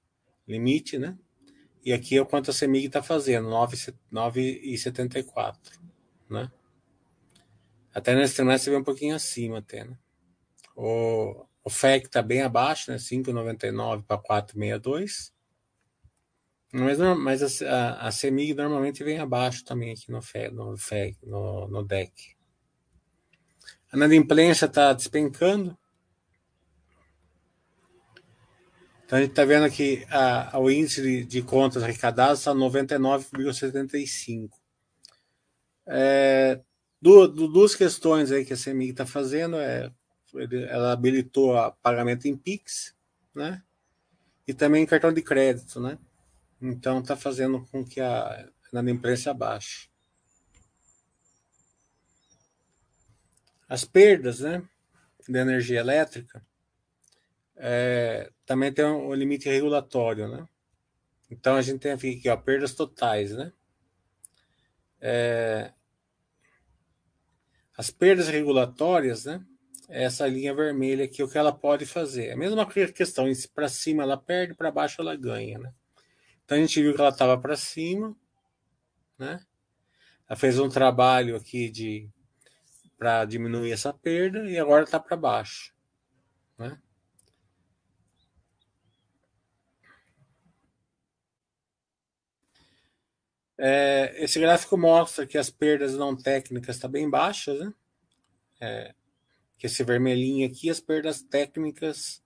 Limite, 0.47 0.99
né? 0.99 1.17
E 1.83 1.91
aqui 1.91 2.17
é 2.17 2.21
o 2.21 2.25
quanto 2.25 2.51
a 2.51 2.53
CEMIG 2.53 2.85
está 2.87 3.01
fazendo, 3.01 3.49
9,74. 3.49 5.57
Né? 6.29 6.51
Até 7.93 8.13
nesse 8.15 8.35
trimestre 8.35 8.71
vê 8.71 8.77
um 8.77 8.83
pouquinho 8.83 9.15
acima 9.15 9.59
até. 9.59 9.85
Né? 9.85 9.97
O, 10.75 11.45
o 11.63 11.69
FEC 11.69 12.07
está 12.07 12.21
bem 12.21 12.41
abaixo, 12.41 12.91
né? 12.91 12.97
5,99 12.97 14.03
para 14.03 14.21
4,62. 14.21 15.33
Mas, 16.71 16.97
mas 16.99 17.61
a, 17.61 18.07
a, 18.07 18.11
CEMIG 18.11 18.53
normalmente 18.53 19.03
vem 19.03 19.19
abaixo 19.19 19.63
também 19.63 19.91
aqui 19.93 20.11
no 20.11 20.21
FEC, 20.21 20.53
no, 20.53 20.75
FEC, 20.77 21.17
no, 21.23 21.67
no 21.67 21.83
DEC. 21.83 22.35
A 23.91 23.95
inadimplência 23.95 24.65
está 24.65 24.91
despencando. 24.91 25.77
Então 29.05 29.19
a 29.19 29.21
gente 29.21 29.31
está 29.31 29.45
vendo 29.45 29.65
aqui 29.65 30.05
a, 30.09 30.57
a, 30.57 30.59
o 30.59 30.69
índice 30.69 31.01
de, 31.01 31.23
de 31.23 31.41
contas 31.41 31.81
arrecadadas 31.83 32.39
está 32.39 32.53
99,75. 32.53 34.49
É, 35.87 36.59
do, 36.99 37.27
duas 37.27 37.75
questões 37.75 38.31
aí 38.31 38.43
que 38.43 38.53
a 38.53 38.57
CMI 38.57 38.89
está 38.89 39.05
fazendo 39.05 39.57
é 39.57 39.91
ela 40.69 40.91
habilitou 40.91 41.57
a 41.57 41.71
pagamento 41.71 42.27
em 42.27 42.35
Pix, 42.35 42.93
né? 43.33 43.63
E 44.47 44.53
também 44.53 44.85
cartão 44.85 45.13
de 45.13 45.21
crédito, 45.21 45.79
né? 45.79 45.97
Então 46.61 46.99
está 46.99 47.15
fazendo 47.15 47.65
com 47.67 47.83
que 47.83 47.99
a 48.01 48.49
inadimplência 48.71 49.33
baixe. 49.33 49.89
As 53.67 53.83
perdas, 53.83 54.39
né? 54.39 54.67
Da 55.27 55.41
energia 55.41 55.79
elétrica 55.79 56.45
é, 57.55 58.31
também 58.45 58.71
tem 58.71 58.85
um 58.85 59.13
limite 59.13 59.47
regulatório, 59.47 60.27
né? 60.27 60.47
Então 61.29 61.55
a 61.55 61.61
gente 61.61 61.79
tem 61.79 61.91
aqui 61.91 62.29
ó, 62.29 62.37
perdas 62.37 62.73
totais, 62.73 63.31
né? 63.31 63.51
É, 65.01 65.71
as 67.77 67.89
perdas 67.89 68.27
regulatórias, 68.27 69.25
né? 69.25 69.43
Essa 69.87 70.27
linha 70.27 70.53
vermelha 70.53 71.05
aqui, 71.05 71.21
o 71.21 71.29
que 71.29 71.37
ela 71.37 71.51
pode 71.53 71.85
fazer. 71.85 72.27
É 72.27 72.33
a 72.33 72.37
mesma 72.37 72.65
questão, 72.65 73.25
para 73.53 73.69
cima 73.69 74.03
ela 74.03 74.17
perde, 74.17 74.55
para 74.55 74.71
baixo 74.71 75.01
ela 75.01 75.15
ganha, 75.15 75.59
né? 75.59 75.73
Então 76.45 76.57
a 76.57 76.61
gente 76.61 76.81
viu 76.81 76.93
que 76.93 77.01
ela 77.01 77.09
estava 77.09 77.37
para 77.39 77.57
cima, 77.57 78.15
né? 79.17 79.43
Ela 80.29 80.37
fez 80.37 80.59
um 80.59 80.69
trabalho 80.69 81.35
aqui 81.35 81.69
de 81.69 82.09
para 82.97 83.25
diminuir 83.25 83.71
essa 83.71 83.93
perda 83.93 84.49
e 84.49 84.57
agora 84.57 84.83
está 84.83 84.99
para 84.99 85.17
baixo, 85.17 85.73
né? 86.57 86.79
É, 93.57 94.23
esse 94.23 94.39
gráfico 94.39 94.77
mostra 94.77 95.25
que 95.25 95.37
as 95.37 95.49
perdas 95.49 95.95
não 95.95 96.15
técnicas 96.15 96.75
estão 96.75 96.89
tá 96.89 96.91
bem 96.91 97.09
baixas, 97.09 97.59
né? 97.59 97.73
É, 98.61 98.95
que 99.57 99.65
esse 99.65 99.83
vermelhinho 99.83 100.47
aqui, 100.47 100.69
as 100.69 100.79
perdas 100.79 101.21
técnicas 101.21 102.21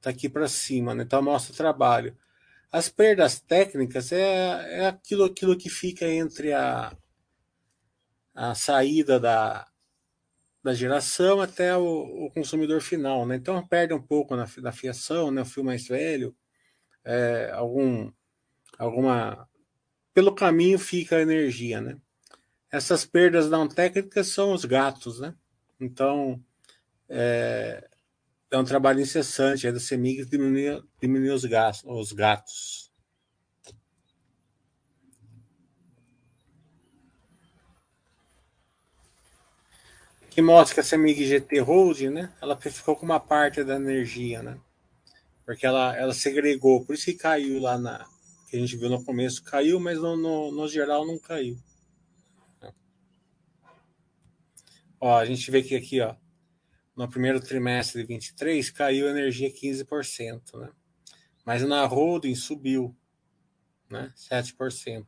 tá 0.00 0.10
aqui 0.10 0.28
para 0.28 0.48
cima, 0.48 0.94
né? 0.94 1.04
Então 1.04 1.22
mostra 1.22 1.52
o 1.52 1.56
trabalho. 1.56 2.16
As 2.70 2.88
perdas 2.88 3.40
técnicas 3.40 4.12
é, 4.12 4.80
é 4.80 4.86
aquilo, 4.86 5.24
aquilo 5.24 5.56
que 5.56 5.70
fica 5.70 6.06
entre 6.06 6.52
a, 6.52 6.94
a 8.34 8.54
saída 8.54 9.18
da, 9.18 9.66
da 10.62 10.74
geração 10.74 11.40
até 11.40 11.76
o, 11.76 12.26
o 12.26 12.30
consumidor 12.30 12.82
final, 12.82 13.26
né? 13.26 13.36
Então 13.36 13.66
perde 13.66 13.94
um 13.94 14.02
pouco 14.02 14.36
na, 14.36 14.46
na 14.58 14.72
fiação, 14.72 15.30
né? 15.30 15.42
O 15.42 15.46
fio 15.46 15.64
mais 15.64 15.88
velho, 15.88 16.36
é, 17.04 17.50
algum, 17.54 18.12
alguma 18.78 19.48
pelo 20.12 20.34
caminho 20.34 20.78
fica 20.78 21.16
a 21.16 21.22
energia, 21.22 21.80
né? 21.80 21.96
Essas 22.70 23.04
perdas 23.06 23.48
não 23.48 23.66
técnicas 23.66 24.26
são 24.26 24.52
os 24.52 24.64
gatos, 24.64 25.20
né? 25.20 25.34
Então, 25.80 26.42
é, 27.08 27.88
é 28.50 28.58
um 28.58 28.64
trabalho 28.64 29.00
incessante 29.00 29.66
é 29.66 29.72
da 29.72 29.80
CEMIG 29.80 30.24
diminuir, 30.24 30.82
diminuir 31.00 31.30
os, 31.30 31.44
gatos, 31.44 31.82
os 31.84 32.12
gatos. 32.12 32.88
que 40.30 40.42
mostra 40.42 40.74
que 40.74 40.80
a 40.80 40.84
CEMIG 40.84 41.26
GT 41.26 41.58
Holding, 41.58 42.10
né, 42.10 42.32
ela 42.40 42.56
ficou 42.56 42.94
com 42.94 43.04
uma 43.04 43.18
parte 43.18 43.64
da 43.64 43.74
energia, 43.74 44.40
né? 44.40 44.56
Porque 45.44 45.66
ela, 45.66 45.96
ela 45.96 46.14
segregou, 46.14 46.84
por 46.84 46.94
isso 46.94 47.06
que 47.06 47.14
caiu 47.14 47.58
lá 47.60 47.76
na. 47.76 48.06
que 48.48 48.56
a 48.56 48.60
gente 48.60 48.76
viu 48.76 48.88
no 48.88 49.04
começo, 49.04 49.42
caiu, 49.42 49.80
mas 49.80 49.98
no, 49.98 50.16
no, 50.16 50.52
no 50.52 50.68
geral 50.68 51.04
não 51.04 51.18
caiu. 51.18 51.58
Ó, 55.00 55.16
a 55.16 55.24
gente 55.24 55.50
vê 55.50 55.60
que 55.60 55.74
aqui, 55.74 56.00
ó, 56.00 56.14
no 56.98 57.08
primeiro 57.08 57.40
trimestre 57.40 58.02
de 58.02 58.08
23 58.08 58.70
caiu 58.70 59.06
a 59.06 59.10
energia 59.10 59.48
15%, 59.48 60.58
né? 60.58 60.68
Mas 61.46 61.62
na 61.62 61.86
holding 61.86 62.34
subiu, 62.34 62.94
né? 63.88 64.12
7%. 64.16 65.06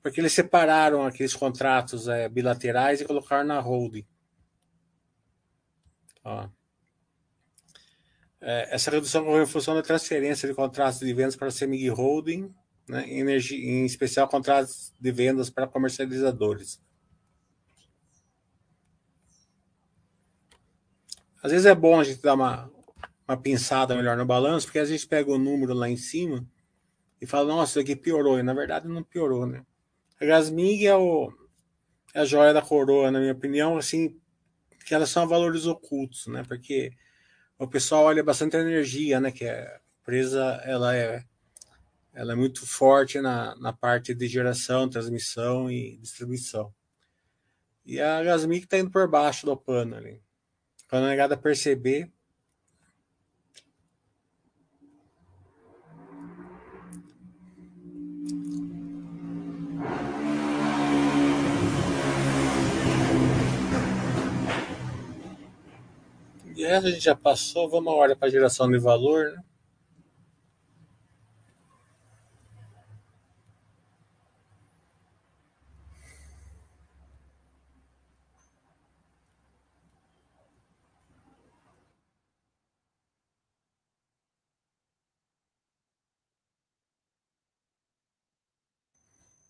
Porque 0.00 0.20
eles 0.20 0.32
separaram 0.32 1.04
aqueles 1.04 1.34
contratos 1.34 2.06
é, 2.06 2.28
bilaterais 2.28 3.00
e 3.00 3.04
colocaram 3.04 3.44
na 3.44 3.58
holding. 3.58 4.06
Ó. 6.22 6.48
É, 8.40 8.72
essa 8.72 8.92
redução 8.92 9.22
ocorreu 9.22 9.42
em 9.42 9.46
função 9.46 9.74
da 9.74 9.82
transferência 9.82 10.48
de 10.48 10.54
contratos 10.54 11.00
de 11.00 11.12
vendas 11.12 11.34
para 11.34 11.48
a 11.48 11.50
Semig 11.50 11.88
Holding, 11.88 12.54
né, 12.88 13.10
energia, 13.12 13.58
em 13.58 13.84
especial 13.84 14.28
contratos 14.28 14.94
de 15.00 15.10
vendas 15.10 15.50
para 15.50 15.66
comercializadores. 15.66 16.80
Às 21.42 21.50
vezes 21.50 21.66
é 21.66 21.74
bom 21.74 21.98
a 21.98 22.04
gente 22.04 22.22
dar 22.22 22.34
uma, 22.34 22.70
uma 23.26 23.36
pinçada 23.36 23.96
melhor 23.96 24.16
no 24.16 24.24
balanço, 24.24 24.66
porque 24.66 24.78
a 24.78 24.84
gente 24.84 25.06
pega 25.08 25.30
o 25.30 25.38
número 25.38 25.74
lá 25.74 25.88
em 25.88 25.96
cima 25.96 26.46
e 27.20 27.26
fala, 27.26 27.48
nossa, 27.48 27.72
isso 27.72 27.80
aqui 27.80 27.96
piorou. 27.96 28.38
E 28.38 28.42
na 28.44 28.54
verdade 28.54 28.86
não 28.86 29.02
piorou, 29.02 29.44
né? 29.44 29.64
A 30.20 30.24
Gasmig 30.24 30.86
é, 30.86 30.94
o, 30.94 31.32
é 32.14 32.20
a 32.20 32.24
joia 32.24 32.54
da 32.54 32.62
coroa, 32.62 33.10
na 33.10 33.18
minha 33.18 33.32
opinião, 33.32 33.76
assim, 33.76 34.16
que 34.86 34.94
elas 34.94 35.10
são 35.10 35.26
valores 35.26 35.66
ocultos, 35.66 36.28
né? 36.28 36.44
Porque 36.46 36.92
o 37.58 37.66
pessoal 37.66 38.04
olha 38.04 38.22
bastante 38.22 38.56
a 38.56 38.60
energia, 38.60 39.18
né? 39.18 39.32
Que 39.32 39.48
a 39.48 39.80
empresa 40.00 40.60
ela 40.64 40.96
é, 40.96 41.24
ela 42.12 42.34
é 42.34 42.36
muito 42.36 42.64
forte 42.64 43.20
na, 43.20 43.56
na 43.56 43.72
parte 43.72 44.14
de 44.14 44.28
geração, 44.28 44.88
transmissão 44.88 45.68
e 45.68 45.96
distribuição. 45.96 46.72
E 47.84 48.00
a 48.00 48.22
Gasmic 48.22 48.64
está 48.64 48.78
indo 48.78 48.92
por 48.92 49.08
baixo 49.08 49.44
do 49.44 49.56
pano 49.56 49.96
ali. 49.96 50.22
Quando 50.92 51.06
a 51.06 51.08
negada 51.08 51.38
perceber, 51.38 52.12
essa 66.58 66.88
a 66.88 66.90
gente 66.90 67.00
já 67.00 67.16
passou, 67.16 67.70
vamos 67.70 67.90
agora 67.90 68.14
para 68.14 68.28
a 68.28 68.30
geração 68.30 68.70
de 68.70 68.78
valor, 68.78 69.32
né? 69.32 69.42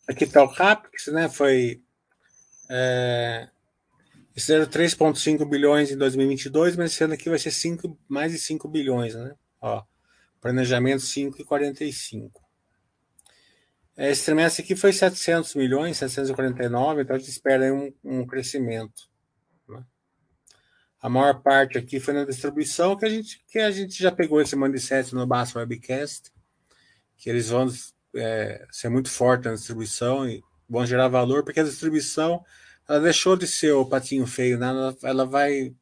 Aqui 0.09 0.25
está 0.25 0.43
o 0.43 0.53
CAPEX, 0.53 1.07
né? 1.09 1.29
Foi 1.29 1.83
é, 2.71 3.49
fizeram 4.35 4.67
3,5 4.67 5.49
bilhões 5.49 5.91
em 5.91 5.97
2022, 5.97 6.77
mas 6.77 6.93
esse 6.93 7.05
ano 7.05 7.15
aqui 7.15 7.29
vai 7.29 7.39
ser 7.39 7.51
5, 7.51 7.99
mais 8.09 8.33
de 8.33 8.39
5 8.39 8.67
bilhões, 8.69 9.15
né? 9.15 9.35
Ó, 9.61 9.83
planejamento 10.41 11.03
5,45. 11.03 12.31
É, 13.97 14.11
esse 14.11 14.25
trimestre 14.25 14.65
aqui 14.65 14.75
foi 14.75 14.93
700 14.93 15.55
milhões, 15.55 15.99
749, 15.99 17.03
então 17.03 17.15
a 17.15 17.19
gente 17.19 17.31
espera 17.31 17.73
um, 17.73 17.93
um 18.03 18.27
crescimento. 18.27 19.11
Né? 19.69 19.85
A 21.01 21.11
maior 21.11 21.43
parte 21.43 21.77
aqui 21.77 22.01
foi 22.01 22.15
na 22.15 22.25
distribuição, 22.25 22.97
que 22.97 23.05
a 23.05 23.11
gente, 23.11 23.45
que 23.47 23.59
a 23.59 23.71
gente 23.71 24.03
já 24.03 24.11
pegou 24.11 24.41
esse 24.41 24.57
mindset 24.57 25.15
no 25.15 25.27
Basso 25.27 25.59
Webcast, 25.59 26.33
que 27.19 27.29
eles 27.29 27.51
vão 27.51 27.69
é, 28.15 28.67
ser 28.71 28.89
muito 28.89 29.11
forte 29.11 29.47
na 29.47 29.55
distribuição 29.55 30.29
e 30.29 30.43
vão 30.69 30.87
gerar 30.87 31.09
valor, 31.09 31.45
porque 31.45 31.61
a 31.61 31.65
distribuição 31.65 32.45
ela 32.89 33.01
deixou 33.01 33.37
de 33.37 33.47
ser 33.47 33.73
o 33.73 33.87
patinho 33.87 34.27
feio, 34.27 34.59
né? 34.59 34.69
Ela, 34.69 34.97
ela 35.03 35.27
vai 35.27 35.75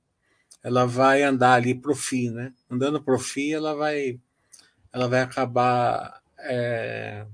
ela 0.63 0.85
vai 0.87 1.23
andar 1.23 1.55
ali 1.55 1.75
pro 1.75 1.95
fim, 1.95 2.31
né? 2.31 2.53
Andando 2.71 3.03
pro 3.03 3.19
fim, 3.19 3.53
ela 3.53 3.75
vai 3.75 4.21
ela 4.93 5.09
vai 5.09 5.21
acabar 5.21 6.21
é, 6.39 7.27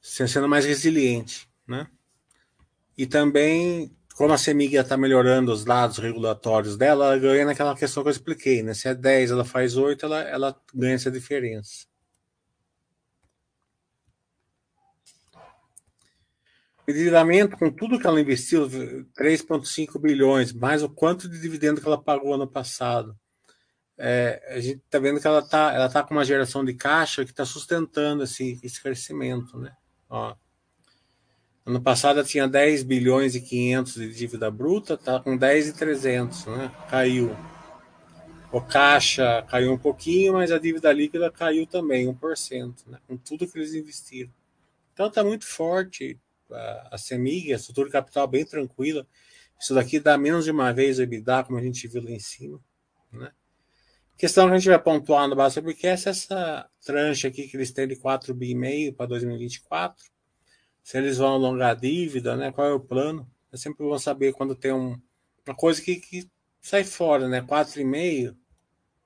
sendo 0.00 0.48
mais 0.48 0.64
resiliente, 0.64 1.48
né? 1.66 1.86
E 2.96 3.06
também, 3.06 3.90
como 4.14 4.32
a 4.32 4.38
Semig 4.38 4.76
está 4.76 4.96
melhorando 4.96 5.52
os 5.52 5.64
dados 5.64 5.98
regulatórios 5.98 6.76
dela, 6.76 7.06
ela 7.06 7.18
ganha 7.18 7.46
naquela 7.46 7.74
questão 7.76 8.02
que 8.02 8.08
eu 8.08 8.12
expliquei, 8.12 8.62
né? 8.62 8.74
Se 8.74 8.88
é 8.88 8.94
10, 8.94 9.30
ela 9.30 9.44
faz 9.44 9.76
8, 9.76 10.04
ela, 10.04 10.20
ela 10.20 10.62
ganha 10.74 10.94
essa 10.94 11.10
diferença. 11.10 11.89
Endividamento 16.90 17.56
com 17.56 17.70
tudo 17.70 17.98
que 17.98 18.06
ela 18.06 18.20
investiu, 18.20 18.68
3,5 18.68 20.00
bilhões, 20.00 20.52
mais 20.52 20.82
o 20.82 20.88
quanto 20.88 21.28
de 21.28 21.40
dividendo 21.40 21.80
que 21.80 21.86
ela 21.86 22.02
pagou 22.02 22.34
ano 22.34 22.46
passado. 22.46 23.16
É, 24.02 24.42
a 24.48 24.60
gente 24.60 24.78
está 24.78 24.98
vendo 24.98 25.20
que 25.20 25.26
ela 25.26 25.40
está 25.40 25.74
ela 25.74 25.88
tá 25.88 26.02
com 26.02 26.14
uma 26.14 26.24
geração 26.24 26.64
de 26.64 26.72
caixa 26.72 27.22
que 27.22 27.32
está 27.32 27.44
sustentando 27.44 28.24
esse, 28.24 28.58
esse 28.62 28.82
crescimento. 28.82 29.58
Né? 29.58 29.72
Ó, 30.08 30.34
ano 31.66 31.82
passado 31.82 32.18
ela 32.18 32.26
tinha 32.26 32.48
10 32.48 32.82
bilhões 32.82 33.34
e 33.34 33.42
500 33.42 33.94
de 33.94 34.14
dívida 34.14 34.50
bruta, 34.50 34.94
está 34.94 35.20
com 35.20 35.36
10 35.36 35.68
e 35.68 35.72
300, 35.74 36.46
né? 36.46 36.72
caiu. 36.88 37.36
O 38.50 38.60
caixa 38.60 39.44
caiu 39.48 39.72
um 39.72 39.78
pouquinho, 39.78 40.32
mas 40.32 40.50
a 40.50 40.58
dívida 40.58 40.90
líquida 40.92 41.30
caiu 41.30 41.66
também, 41.66 42.06
1%, 42.06 42.74
né? 42.86 42.98
com 43.06 43.18
tudo 43.18 43.46
que 43.46 43.58
eles 43.58 43.74
investiram. 43.74 44.32
Então 44.94 45.08
está 45.08 45.22
muito 45.22 45.46
forte, 45.46 46.18
a, 46.52 46.88
a 46.92 46.98
CEMIG, 46.98 47.52
a 47.52 47.56
estrutura 47.56 47.86
de 47.86 47.92
capital 47.92 48.26
bem 48.26 48.44
tranquila. 48.44 49.06
Isso 49.58 49.74
daqui 49.74 50.00
dá 50.00 50.16
menos 50.16 50.44
de 50.44 50.50
uma 50.50 50.72
vez 50.72 50.98
o 50.98 51.02
EBITDA, 51.02 51.44
como 51.44 51.58
a 51.58 51.62
gente 51.62 51.86
viu 51.86 52.02
lá 52.02 52.10
em 52.10 52.18
cima. 52.18 52.60
Né? 53.12 53.30
A 54.14 54.16
questão 54.16 54.46
que 54.46 54.54
a 54.54 54.58
gente 54.58 54.68
vai 54.68 54.82
pontuar 54.82 55.28
no 55.28 55.36
base 55.36 55.60
porque 55.60 55.86
é 55.86 55.90
essa 55.90 56.68
tranche 56.84 57.26
aqui 57.26 57.48
que 57.48 57.56
eles 57.56 57.70
têm 57.70 57.88
de 57.88 57.96
4,5 57.96 58.34
bi 58.34 58.92
para 58.92 59.06
2024. 59.06 60.04
Se 60.82 60.98
eles 60.98 61.18
vão 61.18 61.34
alongar 61.34 61.72
a 61.72 61.74
dívida, 61.74 62.36
né? 62.36 62.50
qual 62.52 62.66
é 62.66 62.72
o 62.72 62.80
plano. 62.80 63.30
É 63.52 63.56
sempre 63.56 63.84
bom 63.84 63.98
saber 63.98 64.32
quando 64.32 64.54
tem 64.54 64.72
um, 64.72 65.00
uma 65.46 65.54
coisa 65.54 65.82
que, 65.82 65.96
que 65.96 66.30
sai 66.60 66.84
fora, 66.84 67.28
né? 67.28 67.42
4,5, 67.42 68.36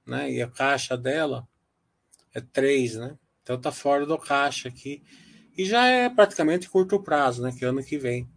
né? 0.06 0.30
E 0.30 0.42
a 0.42 0.48
caixa 0.48 0.96
dela 0.96 1.48
é 2.34 2.40
3, 2.40 2.96
né? 2.96 3.18
Então 3.42 3.60
tá 3.60 3.70
fora 3.70 4.04
do 4.04 4.18
caixa 4.18 4.68
aqui. 4.68 5.02
E 5.56 5.64
já 5.64 5.86
é 5.86 6.08
praticamente 6.08 6.68
curto 6.68 7.00
prazo, 7.00 7.42
né? 7.42 7.52
Que 7.56 7.64
é 7.64 7.68
ano 7.68 7.82
que 7.82 7.96
vem. 7.96 8.28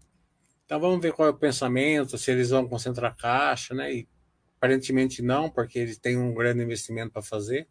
Então 0.66 0.80
vamos 0.80 1.02
ver 1.02 1.14
qual 1.14 1.28
é 1.28 1.32
o 1.32 1.38
pensamento, 1.38 2.18
se 2.18 2.30
eles 2.30 2.50
vão 2.50 2.68
concentrar 2.68 3.16
caixa, 3.16 3.74
né? 3.74 3.94
E 3.94 4.08
aparentemente 4.58 5.22
não, 5.22 5.50
porque 5.50 5.80
eles 5.80 5.98
têm 5.98 6.18
um 6.18 6.34
grande 6.34 6.62
investimento 6.62 7.12
para 7.14 7.22
fazer. 7.22 7.68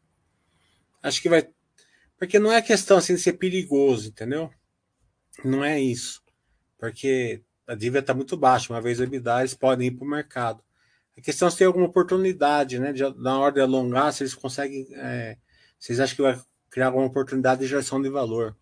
Acho 1.02 1.20
que 1.20 1.28
vai. 1.28 1.48
Porque 2.18 2.38
não 2.38 2.50
é 2.50 2.62
questão 2.62 2.96
assim 2.96 3.14
de 3.14 3.20
ser 3.20 3.34
perigoso, 3.34 4.08
entendeu? 4.08 4.50
Não 5.44 5.64
é 5.64 5.78
isso. 5.80 6.22
Porque 6.78 7.42
a 7.66 7.74
dívida 7.74 7.98
está 8.00 8.14
muito 8.14 8.36
baixa, 8.36 8.72
uma 8.72 8.80
vez 8.80 9.00
EBITDA, 9.00 9.40
eles 9.40 9.54
podem 9.54 9.88
ir 9.88 9.90
para 9.92 10.04
o 10.04 10.10
mercado. 10.10 10.64
A 11.16 11.20
questão 11.20 11.48
é 11.48 11.50
se 11.50 11.58
tem 11.58 11.66
alguma 11.66 11.86
oportunidade, 11.86 12.78
né? 12.78 12.92
De, 12.92 13.02
na 13.18 13.38
hora 13.38 13.54
de 13.54 13.60
alongar, 13.60 14.12
se 14.12 14.22
eles 14.22 14.34
conseguem. 14.34 14.86
É, 14.94 15.36
vocês 15.78 16.00
acham 16.00 16.16
que 16.16 16.22
vai 16.22 16.40
criar 16.70 16.86
alguma 16.86 17.06
oportunidade 17.06 17.60
de 17.60 17.66
geração 17.66 18.00
de 18.00 18.08
valor? 18.08 18.56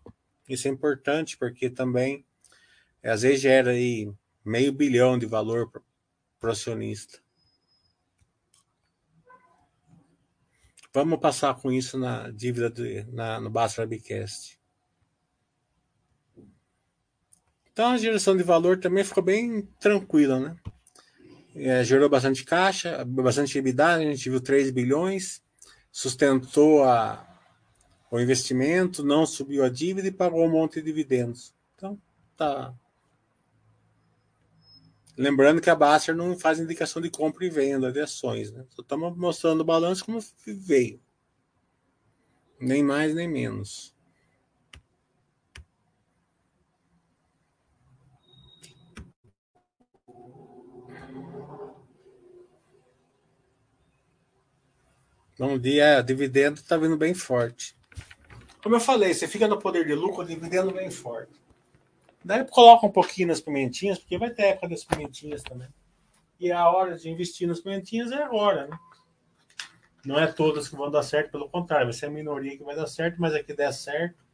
Isso 0.47 0.67
é 0.67 0.71
importante 0.71 1.37
porque 1.37 1.69
também 1.69 2.25
é, 3.01 3.11
às 3.11 3.23
vezes 3.23 3.41
gera 3.41 3.71
aí 3.71 4.11
meio 4.43 4.71
bilhão 4.71 5.17
de 5.17 5.25
valor 5.25 5.71
para 6.39 6.49
o 6.49 6.51
acionista. 6.51 7.19
Vamos 10.93 11.19
passar 11.19 11.53
com 11.55 11.71
isso 11.71 11.97
na 11.97 12.29
dívida 12.29 12.69
de, 12.69 13.03
na, 13.11 13.39
no 13.41 13.49
Basta 13.49 13.81
Webcast. 13.81 14.57
Então 17.71 17.91
a 17.91 17.97
geração 17.97 18.37
de 18.37 18.43
valor 18.43 18.79
também 18.79 19.03
ficou 19.03 19.21
bem 19.21 19.63
tranquila, 19.79 20.39
né? 20.39 20.55
É, 21.55 21.83
gerou 21.83 22.07
bastante 22.07 22.45
caixa, 22.45 23.03
bastante 23.03 23.57
EBITDA, 23.57 23.95
a 23.95 23.99
gente 23.99 24.29
viu 24.29 24.39
3 24.39 24.71
bilhões, 24.71 25.41
sustentou 25.91 26.83
a, 26.83 27.34
o 28.11 28.19
investimento, 28.19 29.03
não 29.03 29.25
subiu 29.25 29.63
a 29.63 29.69
dívida 29.69 30.07
e 30.07 30.11
pagou 30.11 30.45
um 30.45 30.51
monte 30.51 30.75
de 30.75 30.83
dividendos. 30.83 31.53
Então, 31.75 31.99
tá. 32.37 32.73
Lembrando 35.17 35.61
que 35.61 35.69
a 35.69 35.75
Baster 35.75 36.15
não 36.15 36.37
faz 36.37 36.59
indicação 36.59 37.01
de 37.01 37.09
compra 37.09 37.45
e 37.45 37.49
venda 37.49 37.91
de 37.91 38.01
ações, 38.01 38.51
né? 38.51 38.65
Só 38.69 38.81
estamos 38.81 39.17
mostrando 39.17 39.61
o 39.61 39.65
balanço 39.65 40.05
como 40.05 40.19
veio. 40.45 40.99
Nem 42.59 42.83
mais 42.83 43.15
nem 43.15 43.27
menos. 43.27 43.95
Bom 55.37 55.59
dia, 55.59 56.01
dividendo 56.01 56.59
está 56.59 56.77
vindo 56.77 56.95
bem 56.95 57.13
forte. 57.13 57.75
Como 58.65 58.77
eu 58.77 58.79
falei, 58.79 59.13
você 59.13 59.27
fica 59.27 59.47
no 59.47 59.59
poder 59.59 59.85
de 59.85 59.93
lucro, 59.93 60.25
dividendo 60.25 60.73
bem 60.73 60.89
forte. 60.89 61.31
Daí 62.23 62.43
coloca 62.45 62.87
um 62.87 62.91
pouquinho 62.91 63.27
nas 63.27 63.39
pimentinhas, 63.39 63.99
porque 63.99 64.17
vai 64.17 64.31
ter 64.31 64.41
época 64.41 64.69
das 64.69 64.83
pimentinhas 64.83 65.43
também. 65.43 65.67
E 66.39 66.51
a 66.51 66.67
hora 66.67 66.97
de 66.97 67.07
investir 67.07 67.47
nas 67.47 67.59
pimentinhas 67.59 68.11
é 68.11 68.23
agora, 68.23 68.65
né? 68.65 68.75
Não 70.03 70.17
é 70.17 70.25
todas 70.25 70.67
que 70.67 70.75
vão 70.75 70.89
dar 70.89 71.03
certo, 71.03 71.29
pelo 71.29 71.47
contrário, 71.47 71.85
vai 71.85 71.93
ser 71.93 72.07
a 72.07 72.09
minoria 72.09 72.57
que 72.57 72.63
vai 72.63 72.75
dar 72.75 72.87
certo, 72.87 73.21
mas 73.21 73.35
é 73.35 73.43
que 73.43 73.53
der 73.53 73.71
certo, 73.71 74.24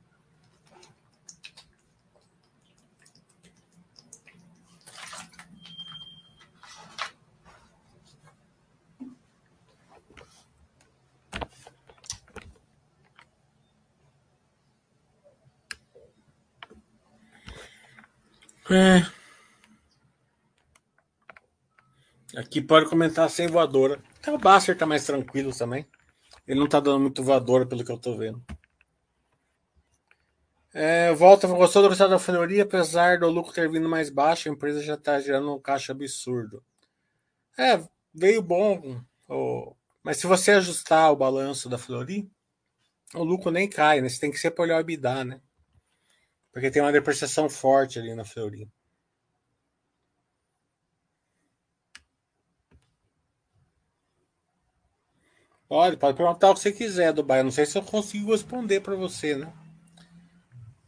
É. 18.72 19.06
Aqui 22.38 22.62
pode 22.62 22.90
comentar 22.90 23.30
sem 23.30 23.48
voadora. 23.48 24.02
O 24.28 24.38
Baster 24.38 24.78
tá 24.78 24.86
mais 24.86 25.06
tranquilo 25.06 25.54
também. 25.54 25.86
Ele 26.48 26.60
não 26.60 26.68
tá 26.70 26.80
dando 26.80 27.02
muito 27.02 27.24
voadora, 27.24 27.66
pelo 27.66 27.84
que 27.84 27.92
eu 27.92 27.98
tô 27.98 28.16
vendo. 28.16 28.42
É, 30.74 31.14
volta, 31.14 31.48
gostou 31.48 31.82
do 31.82 31.90
resultado 31.90 32.12
da 32.12 32.20
fenoria, 32.20 32.64
apesar 32.64 33.20
do 33.20 33.30
lucro 33.30 33.52
ter 33.52 33.70
vindo 33.70 33.90
mais 33.90 34.10
baixo, 34.10 34.48
a 34.48 34.52
empresa 34.54 34.82
já 34.82 34.94
está 34.94 35.20
gerando 35.20 35.54
um 35.54 35.60
caixa 35.60 35.92
absurdo. 35.92 36.64
É, 37.58 37.84
veio 38.14 38.42
bom, 38.42 39.02
oh, 39.28 39.76
mas 40.02 40.16
se 40.16 40.28
você 40.28 40.52
ajustar 40.52 41.12
o 41.12 41.16
balanço 41.18 41.68
da 41.68 41.78
Flori, 41.78 42.32
o 43.14 43.24
lucro 43.24 43.52
nem 43.52 43.68
cai, 43.68 44.00
né? 44.00 44.08
Você 44.08 44.22
tem 44.22 44.32
que 44.32 44.40
ser 44.40 44.52
para 44.52 44.64
olhar 44.64 44.78
o 44.78 44.80
EBITDA, 44.80 45.26
né? 45.26 45.42
Porque 46.52 46.70
tem 46.70 46.82
uma 46.82 46.92
depreciação 46.92 47.50
forte 47.50 48.00
ali 48.00 48.14
na 48.14 48.26
Fleury. 48.26 48.68
Pode, 55.68 55.96
pode 55.96 56.18
perguntar 56.18 56.52
o 56.52 56.54
que 56.54 56.60
você 56.60 56.72
quiser 56.72 57.14
do 57.14 57.26
Eu 57.34 57.44
Não 57.46 57.52
sei 57.52 57.66
se 57.66 57.78
eu 57.78 57.82
consigo 57.82 58.34
responder 58.34 58.82
para 58.82 58.94
você, 58.94 59.38
né? 59.38 59.54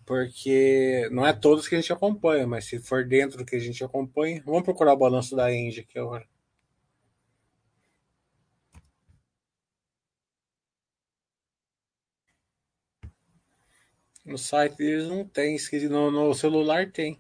Porque 0.06 1.08
não 1.12 1.26
é 1.26 1.32
todos 1.32 1.68
que 1.68 1.76
a 1.76 1.80
gente 1.80 1.94
acompanha, 1.94 2.46
mas 2.46 2.66
se 2.66 2.80
for 2.80 3.06
dentro 3.06 3.38
do 3.38 3.46
que 3.46 3.56
a 3.56 3.60
gente 3.60 3.82
acompanha, 3.84 4.44
vamos 4.46 4.64
procurar 4.64 4.94
o 4.94 4.98
balanço 4.98 5.36
da 5.36 5.54
Engie 5.54 5.80
aqui 5.80 5.98
agora. 5.98 6.28
No 14.26 14.38
site 14.38 14.78
deles 14.78 15.08
não 15.08 15.26
tem, 15.26 15.58
no, 15.90 16.34
celular 16.34 16.92
tem. 16.92 17.18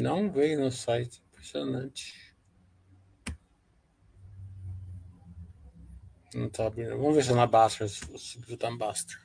Não 0.00 0.30
veio 0.30 0.60
no 0.60 0.70
site. 0.70 1.22
Impressionante. 1.30 2.34
Não 6.34 6.48
tá 6.48 6.66
abrindo. 6.66 6.96
Vamos 6.96 7.16
ver 7.16 7.24
se 7.24 7.32
é 7.32 7.34
na 7.34 7.46
Baster. 7.46 7.88
Se 7.88 8.56
tá 8.56 8.70
na 8.70 8.76
Baster. 8.76 9.20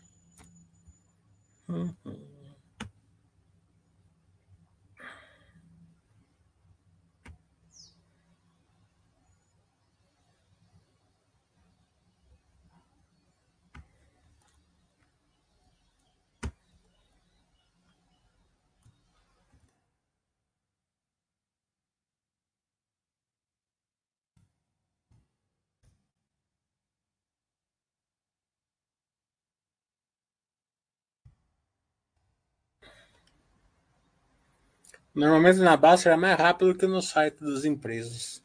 Uhum. 1.68 2.35
Normalmente 35.16 35.60
na 35.60 35.78
Baster 35.78 36.12
é 36.12 36.18
mais 36.18 36.38
rápido 36.38 36.76
que 36.76 36.86
no 36.86 37.02
site 37.02 37.40
das 37.40 37.64
empresas. 37.64 38.45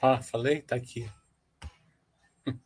Ah, 0.00 0.22
falei? 0.22 0.62
Tá 0.62 0.76
aqui. 0.76 1.08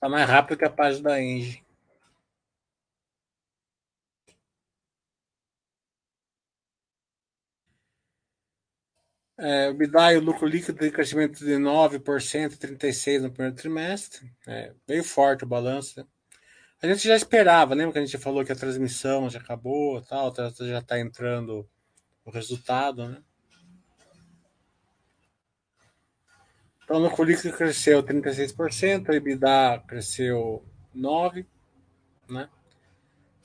Tá 0.00 0.08
mais 0.08 0.28
rápido 0.28 0.58
que 0.58 0.64
a 0.64 0.70
página 0.70 1.10
da 1.10 1.20
Engie. 1.22 1.62
É, 9.38 9.70
o 9.70 9.74
BIDA 9.74 10.12
e 10.12 10.18
o 10.18 10.20
lucro 10.20 10.46
líquido 10.46 10.78
de 10.78 10.90
crescimento 10.90 11.38
de 11.42 11.56
9%, 11.56 12.58
36% 12.58 13.22
no 13.22 13.32
primeiro 13.32 13.56
trimestre. 13.56 14.30
É, 14.46 14.74
veio 14.86 15.02
forte 15.02 15.44
o 15.44 15.46
balanço. 15.46 15.98
Né? 15.98 16.06
A 16.82 16.86
gente 16.86 17.06
já 17.06 17.14
esperava, 17.14 17.74
lembra 17.74 17.92
que 17.92 17.98
a 17.98 18.04
gente 18.04 18.16
falou 18.16 18.42
que 18.42 18.52
a 18.52 18.56
transmissão 18.56 19.28
já 19.28 19.38
acabou, 19.38 20.00
tal, 20.00 20.32
tá, 20.32 20.50
já 20.60 20.78
está 20.78 20.98
entrando 20.98 21.68
o 22.24 22.30
resultado, 22.30 23.06
né? 23.06 23.22
Então, 26.82 26.98
no 26.98 27.10
currículo 27.10 27.54
cresceu 27.54 28.02
36%, 28.02 29.08
o 29.08 29.12
EBITDA 29.12 29.84
cresceu 29.86 30.64
9%, 30.96 31.46
né? 32.30 32.48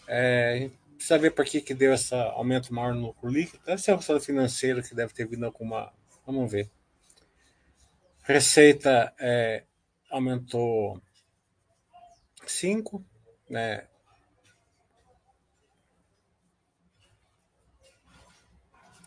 É, 0.08 0.54
a 0.54 0.58
gente 0.58 0.78
precisa 0.96 1.18
ver 1.18 1.32
por 1.32 1.44
que, 1.46 1.60
que 1.60 1.74
deu 1.74 1.94
esse 1.94 2.16
aumento 2.16 2.74
maior 2.74 2.94
no 2.94 3.08
lucro 3.08 3.30
líquido. 3.30 3.62
Deve 3.66 3.82
ser 3.82 3.92
o 3.92 3.96
resultado 3.96 4.24
financeiro 4.24 4.82
que 4.82 4.96
deve 4.96 5.14
ter 5.14 5.28
vindo 5.28 5.46
alguma. 5.46 5.94
Vamos 6.26 6.50
ver. 6.50 6.72
Receita 8.24 9.14
é, 9.20 9.64
aumentou 10.10 11.00
5, 12.48 13.06
né? 13.50 13.88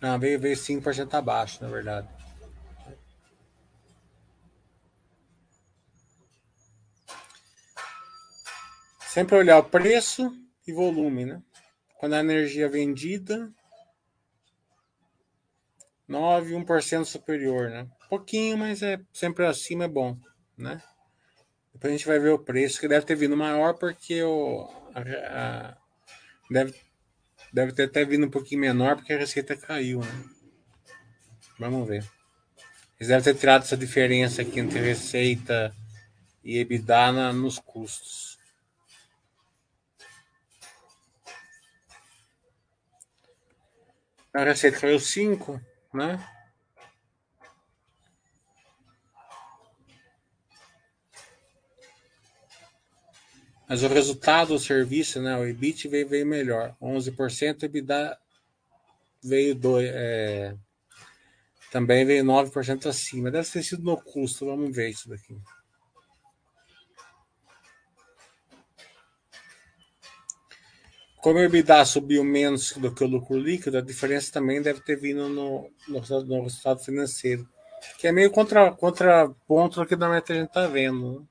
Não, 0.00 0.18
veio, 0.18 0.38
veio 0.38 0.56
5% 0.56 1.14
abaixo, 1.14 1.62
na 1.62 1.68
verdade. 1.68 2.08
Sempre 9.00 9.36
olhar 9.36 9.58
o 9.58 9.64
preço 9.64 10.32
e 10.66 10.72
volume, 10.72 11.24
né? 11.24 11.42
Quando 11.98 12.14
a 12.14 12.20
energia 12.20 12.66
é 12.66 12.68
vendida, 12.68 13.52
9, 16.06 16.54
1% 16.54 17.04
superior, 17.04 17.68
né? 17.68 17.88
Pouquinho, 18.08 18.56
mas 18.56 18.82
é 18.82 19.00
sempre 19.12 19.44
acima 19.46 19.84
é 19.84 19.88
bom, 19.88 20.16
né? 20.56 20.80
Depois 21.78 21.94
a 21.94 21.96
gente 21.96 22.06
vai 22.08 22.18
ver 22.18 22.30
o 22.30 22.38
preço, 22.40 22.80
que 22.80 22.88
deve 22.88 23.06
ter 23.06 23.14
vindo 23.14 23.36
maior 23.36 23.74
porque 23.74 24.20
o, 24.20 24.68
a, 24.92 25.00
a, 25.70 25.76
deve, 26.50 26.74
deve 27.52 27.72
ter 27.72 27.84
até 27.84 28.04
vindo 28.04 28.26
um 28.26 28.30
pouquinho 28.30 28.60
menor 28.60 28.96
porque 28.96 29.12
a 29.12 29.18
receita 29.18 29.56
caiu, 29.56 30.00
né? 30.00 30.24
Vamos 31.56 31.86
ver. 31.86 32.04
Eles 32.98 33.06
devem 33.06 33.22
ter 33.22 33.36
tirado 33.36 33.62
essa 33.62 33.76
diferença 33.76 34.42
aqui 34.42 34.58
entre 34.58 34.80
receita 34.80 35.72
e 36.42 36.58
EBITDA 36.58 37.12
na, 37.12 37.32
nos 37.32 37.60
custos. 37.60 38.40
A 44.34 44.42
receita 44.42 44.80
caiu 44.80 44.98
5, 44.98 45.60
né? 45.94 46.37
Mas 53.68 53.82
o 53.82 53.88
resultado 53.88 54.54
do 54.54 54.58
serviço, 54.58 55.20
né, 55.20 55.36
o 55.36 55.46
EBIT 55.46 55.88
veio, 55.88 56.08
veio 56.08 56.26
melhor, 56.26 56.74
11%, 56.80 57.62
o 57.62 57.64
EBITDA 57.66 58.18
veio 59.22 59.54
do, 59.54 59.78
é, 59.78 60.56
também 61.70 62.04
veio 62.04 62.24
9% 62.24 62.86
acima. 62.86 63.30
Deve 63.30 63.48
ter 63.48 63.62
sido 63.62 63.82
no 63.82 63.96
custo, 63.96 64.46
vamos 64.46 64.74
ver 64.74 64.90
isso 64.90 65.08
daqui. 65.08 65.36
Como 71.20 71.38
o 71.38 71.42
EBITDA 71.42 71.84
subiu 71.84 72.24
menos 72.24 72.72
do 72.72 72.94
que 72.94 73.04
o 73.04 73.06
lucro 73.06 73.36
líquido, 73.36 73.76
a 73.76 73.82
diferença 73.82 74.32
também 74.32 74.62
deve 74.62 74.80
ter 74.80 74.96
vindo 74.96 75.28
no, 75.28 75.70
no, 75.86 76.00
no 76.24 76.42
resultado 76.42 76.80
financeiro, 76.82 77.46
que 77.98 78.06
é 78.06 78.12
meio 78.12 78.30
contra, 78.30 78.70
contraponto 78.70 79.80
do 79.80 79.86
que 79.86 79.96
normalmente 79.96 80.32
a 80.32 80.36
gente 80.36 80.48
está 80.48 80.66
vendo. 80.68 81.20
Né? 81.20 81.26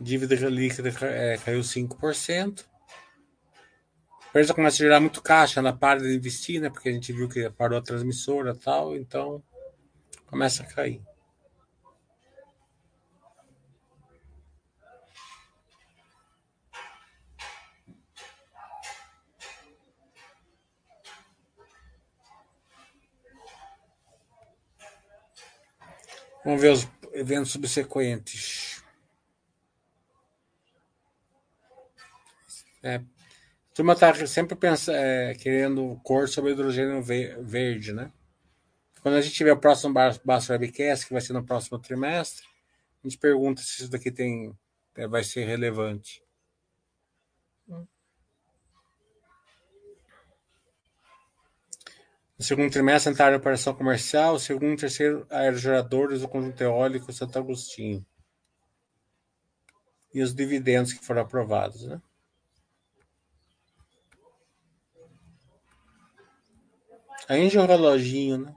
Dívida 0.00 0.34
líquida 0.48 0.90
é, 1.06 1.38
caiu 1.38 1.60
5%. 1.60 2.66
A 4.10 4.28
empresa 4.28 4.52
começa 4.52 4.76
a 4.76 4.84
gerar 4.84 5.00
muito 5.00 5.22
caixa, 5.22 5.60
ela 5.60 5.72
para 5.72 6.00
de 6.00 6.14
investir, 6.14 6.60
né? 6.60 6.68
Porque 6.68 6.88
a 6.88 6.92
gente 6.92 7.12
viu 7.12 7.28
que 7.28 7.48
parou 7.50 7.78
a 7.78 7.82
transmissora 7.82 8.52
e 8.52 8.58
tal, 8.58 8.96
então 8.96 9.42
começa 10.26 10.64
a 10.64 10.66
cair. 10.66 11.00
Vamos 26.44 26.60
ver 26.60 26.72
os 26.72 26.88
eventos 27.14 27.52
subsequentes. 27.52 28.63
É, 32.84 32.96
a 32.96 33.02
turma 33.74 33.94
está 33.94 34.26
sempre 34.26 34.54
pensa, 34.54 34.92
é, 34.92 35.34
querendo 35.34 35.98
cor 36.04 36.28
sobre 36.28 36.52
hidrogênio 36.52 37.02
verde, 37.02 37.94
né? 37.94 38.12
Quando 39.00 39.14
a 39.14 39.22
gente 39.22 39.34
tiver 39.34 39.52
o 39.52 39.58
próximo 39.58 39.94
Basso 39.94 40.52
Webcast, 40.52 41.06
que 41.06 41.12
vai 41.14 41.22
ser 41.22 41.32
no 41.32 41.42
próximo 41.42 41.78
trimestre, 41.78 42.44
a 43.02 43.08
gente 43.08 43.18
pergunta 43.18 43.62
se 43.62 43.82
isso 43.82 43.90
daqui 43.90 44.12
tem, 44.12 44.54
é, 44.96 45.08
vai 45.08 45.24
ser 45.24 45.46
relevante. 45.46 46.22
No 52.38 52.44
segundo 52.44 52.70
trimestre, 52.70 53.10
entraram 53.10 53.36
a 53.36 53.38
operação 53.38 53.74
comercial, 53.74 54.38
segundo 54.38 54.74
e 54.74 54.76
terceiro, 54.76 55.26
aerogeradores 55.30 56.20
do 56.20 56.28
conjunto 56.28 56.60
eólico 56.60 57.10
Santo 57.14 57.38
Agostinho. 57.38 58.04
E 60.12 60.22
os 60.22 60.34
dividendos 60.34 60.92
que 60.92 61.02
foram 61.04 61.22
aprovados, 61.22 61.86
né? 61.86 62.00
A 67.28 67.38
Engie 67.38 67.56
é 67.56 67.60
um 67.62 67.66
reloginho, 67.66 68.38
né? 68.38 68.54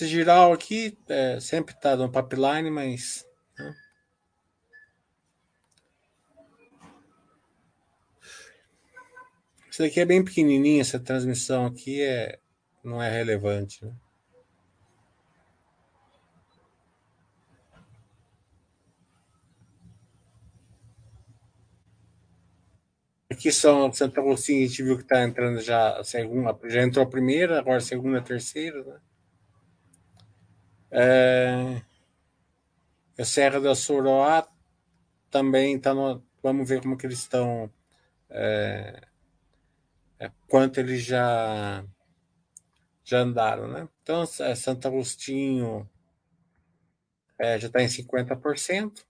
Esse 0.00 0.06
giral 0.06 0.52
aqui 0.52 0.96
é, 1.08 1.38
sempre 1.40 1.74
está 1.74 1.94
no 1.94 2.10
pipeline, 2.10 2.70
mas. 2.70 3.26
Né? 3.58 3.76
Isso 9.70 9.82
daqui 9.82 10.00
é 10.00 10.06
bem 10.06 10.24
pequenininho, 10.24 10.80
essa 10.80 10.98
transmissão 10.98 11.66
aqui 11.66 12.00
é, 12.00 12.38
não 12.82 13.02
é 13.02 13.10
relevante. 13.10 13.84
Né? 13.84 13.94
Aqui 23.40 23.50
são 23.50 23.90
Santa 23.90 24.20
Agostinho, 24.20 24.62
a 24.62 24.66
gente 24.66 24.82
viu 24.82 24.98
que 24.98 25.02
está 25.02 25.22
entrando 25.24 25.62
já 25.62 25.98
a 25.98 26.04
segunda, 26.04 26.54
já 26.68 26.82
entrou 26.82 27.02
a 27.06 27.08
primeira, 27.08 27.58
agora 27.58 27.78
a 27.78 27.80
segunda, 27.80 28.18
a 28.18 28.22
terceira, 28.22 28.84
né? 28.84 29.00
É, 30.90 31.82
a 33.18 33.24
Serra 33.24 33.58
da 33.58 33.74
Soroá 33.74 34.46
também 35.30 35.76
está 35.76 35.94
no. 35.94 36.22
Vamos 36.42 36.68
ver 36.68 36.82
como 36.82 36.98
que 36.98 37.06
eles 37.06 37.20
estão. 37.20 37.72
É, 38.28 39.00
é, 40.18 40.30
quanto 40.46 40.78
eles 40.78 41.02
já 41.02 41.82
já 43.02 43.20
andaram, 43.20 43.68
né? 43.68 43.88
Então, 44.02 44.22
é, 44.40 44.54
Santo 44.54 44.86
Agostinho 44.86 45.88
é, 47.38 47.58
já 47.58 47.68
está 47.68 47.80
em 47.82 47.86
50%. 47.86 49.02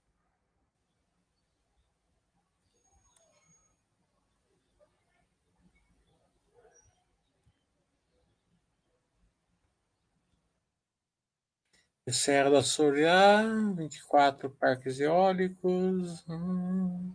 Serra 12.09 12.49
da 12.49 12.63
Soria, 12.63 13.43
24 13.75 14.49
parques 14.49 14.99
eólicos. 14.99 16.23
Hum. 16.27 17.13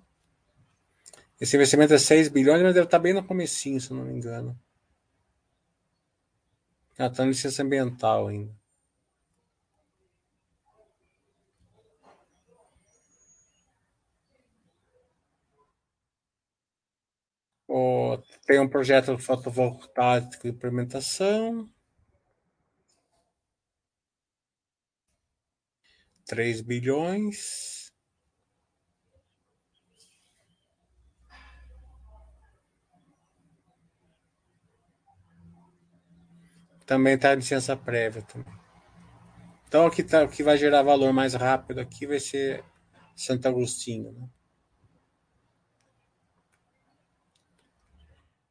Esse 1.41 1.57
investimento 1.57 1.93
é 1.93 1.99
6 1.99 2.29
bilhões, 2.29 2.63
mas 2.63 2.75
deve 2.75 2.87
estar 2.87 2.99
bem 2.99 3.13
no 3.13 3.25
comecinho, 3.25 3.81
se 3.81 3.93
não 3.93 4.05
me 4.05 4.15
engano. 4.15 4.59
Ah, 6.99 7.07
está 7.07 7.25
em 7.25 7.29
licença 7.29 7.63
ambiental 7.63 8.29
ainda. 8.29 8.55
Oh, 17.69 18.17
tem 18.47 18.59
um 18.61 18.69
projeto 18.69 19.19
fotovoltaico 19.19 20.31
de 20.43 20.49
implementação. 20.49 21.69
3 26.27 26.61
bilhões. 26.61 27.87
também 36.87 37.15
está 37.15 37.35
licença 37.35 37.77
prévia. 37.77 38.23
Também. 38.23 38.55
Então, 39.67 39.87
o 39.87 39.91
que, 39.91 40.03
tá, 40.05 40.23
o 40.23 40.29
que 40.29 40.43
vai 40.43 40.57
gerar 40.57 40.83
valor 40.83 41.13
mais 41.13 41.35
rápido 41.35 41.81
aqui 41.81 42.07
vai 42.07 42.21
ser 42.21 42.65
Santo 43.17 43.49
Agostinho. 43.49 44.13
Né? 44.13 44.29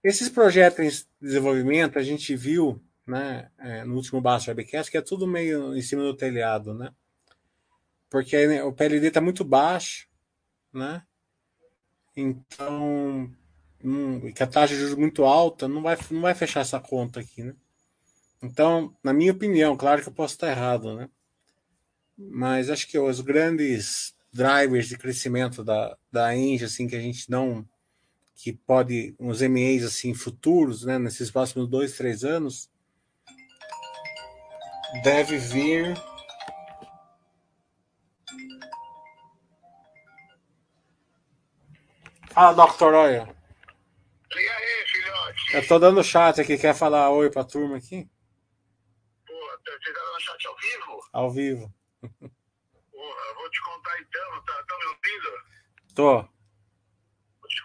Esses 0.03 0.29
projetos 0.29 0.79
em 0.79 1.25
desenvolvimento, 1.25 1.97
a 1.97 2.03
gente 2.03 2.35
viu 2.35 2.83
né, 3.07 3.49
é, 3.57 3.85
no 3.85 3.95
último 3.95 4.21
Baixo 4.21 4.51
Webcast, 4.51 4.91
que 4.91 4.97
é 4.97 5.01
tudo 5.01 5.25
meio 5.25 5.75
em 5.75 5.81
cima 5.81 6.03
do 6.03 6.15
telhado, 6.15 6.73
né? 6.73 6.93
Porque 8.09 8.47
né, 8.47 8.63
o 8.63 8.73
PLD 8.73 9.07
está 9.07 9.21
muito 9.21 9.43
baixo, 9.43 10.07
né? 10.73 11.03
Então, 12.15 13.31
hum, 13.83 14.31
que 14.31 14.43
a 14.43 14.47
taxa 14.47 14.73
de 14.73 14.79
juros 14.79 14.95
muito 14.95 15.25
alta, 15.25 15.67
não 15.67 15.81
vai, 15.81 15.97
não 16.09 16.21
vai 16.21 16.33
fechar 16.33 16.61
essa 16.61 16.79
conta 16.79 17.19
aqui, 17.19 17.43
né? 17.43 17.55
Então, 18.41 18.95
na 19.03 19.13
minha 19.13 19.31
opinião, 19.31 19.75
claro 19.75 20.01
que 20.01 20.09
eu 20.09 20.13
posso 20.13 20.35
estar 20.35 20.49
errado, 20.49 20.95
né? 20.95 21.09
Mas 22.17 22.69
acho 22.69 22.87
que 22.87 22.97
os 22.97 23.19
grandes 23.19 24.13
drivers 24.31 24.87
de 24.87 24.97
crescimento 24.97 25.63
da, 25.63 25.97
da 26.11 26.35
Engie, 26.35 26.65
assim, 26.65 26.87
que 26.87 26.95
a 26.95 27.01
gente 27.01 27.29
não 27.29 27.67
que 28.35 28.51
pode, 28.51 29.15
uns 29.17 29.41
MEs 29.41 29.83
assim, 29.83 30.13
futuros, 30.13 30.83
né, 30.83 30.99
nesses 30.99 31.31
próximos 31.31 31.69
dois, 31.69 31.95
três 31.95 32.23
anos, 32.23 32.69
deve 35.03 35.37
vir. 35.37 35.95
Fala, 42.35 42.53
Dr. 42.53 42.93
Oya. 42.93 43.35
E 44.35 44.37
aí, 44.37 44.87
filhote? 44.87 45.55
Eu 45.55 45.67
tô 45.67 45.79
dando 45.79 46.03
chat 46.03 46.41
aqui, 46.41 46.57
quer 46.57 46.75
falar 46.75 47.09
oi 47.09 47.31
pra 47.31 47.45
turma 47.45 47.77
aqui? 47.77 48.09
Pô, 49.25 49.33
você 49.33 49.93
tá 49.93 50.01
dando 50.01 50.19
chat 50.19 50.47
ao 50.47 50.57
vivo? 50.57 51.09
Ao 51.13 51.31
vivo. 51.31 51.73
Porra, 52.91 53.33
vou 53.35 53.49
te 53.49 53.63
contar 53.63 53.99
então, 54.01 54.43
tá, 54.43 54.63
tá 54.67 54.77
me 54.77 54.85
ouvindo? 54.85 55.95
Tô 55.95 56.35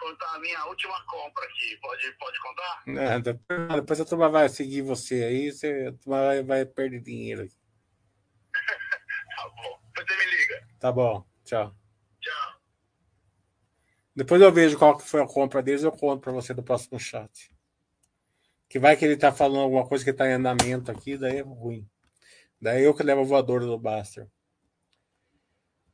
contar 0.01 0.35
a 0.35 0.39
minha 0.39 0.65
última 0.65 1.05
compra 1.05 1.45
aqui. 1.45 1.77
Pode, 1.77 2.11
pode 2.13 2.39
contar? 2.39 2.83
É, 2.87 3.19
depois, 3.19 3.67
depois 3.75 4.01
a 4.01 4.05
turma 4.05 4.29
vai 4.29 4.49
seguir 4.49 4.81
você 4.81 5.23
aí, 5.23 5.51
você, 5.51 5.87
a 5.89 5.93
turma 5.93 6.25
vai, 6.25 6.43
vai 6.43 6.65
perder 6.65 7.01
dinheiro. 7.01 7.45
tá 9.35 9.49
bom. 9.49 9.79
Depois 9.95 10.07
você 10.07 10.17
me 10.17 10.31
liga. 10.37 10.67
Tá 10.79 10.91
bom. 10.91 11.25
Tchau. 11.45 11.80
Depois 14.21 14.39
eu 14.39 14.51
vejo 14.51 14.77
qual 14.77 14.95
que 14.95 15.03
foi 15.03 15.19
a 15.19 15.25
compra 15.25 15.63
deles, 15.63 15.81
eu 15.81 15.91
conto 15.91 16.21
para 16.21 16.31
você 16.31 16.53
do 16.53 16.61
próximo 16.61 16.99
chat. 16.99 17.51
Que 18.69 18.77
vai 18.77 18.95
que 18.95 19.03
ele 19.03 19.17
tá 19.17 19.31
falando 19.31 19.61
alguma 19.61 19.83
coisa 19.87 20.05
que 20.05 20.13
tá 20.13 20.29
em 20.29 20.33
andamento 20.33 20.91
aqui, 20.91 21.17
daí 21.17 21.37
é 21.37 21.41
ruim. 21.41 21.89
Daí 22.61 22.83
eu 22.83 22.93
que 22.93 23.01
levo 23.01 23.21
a 23.21 23.23
voadora 23.23 23.65
do 23.65 23.79
Baster. 23.79 24.27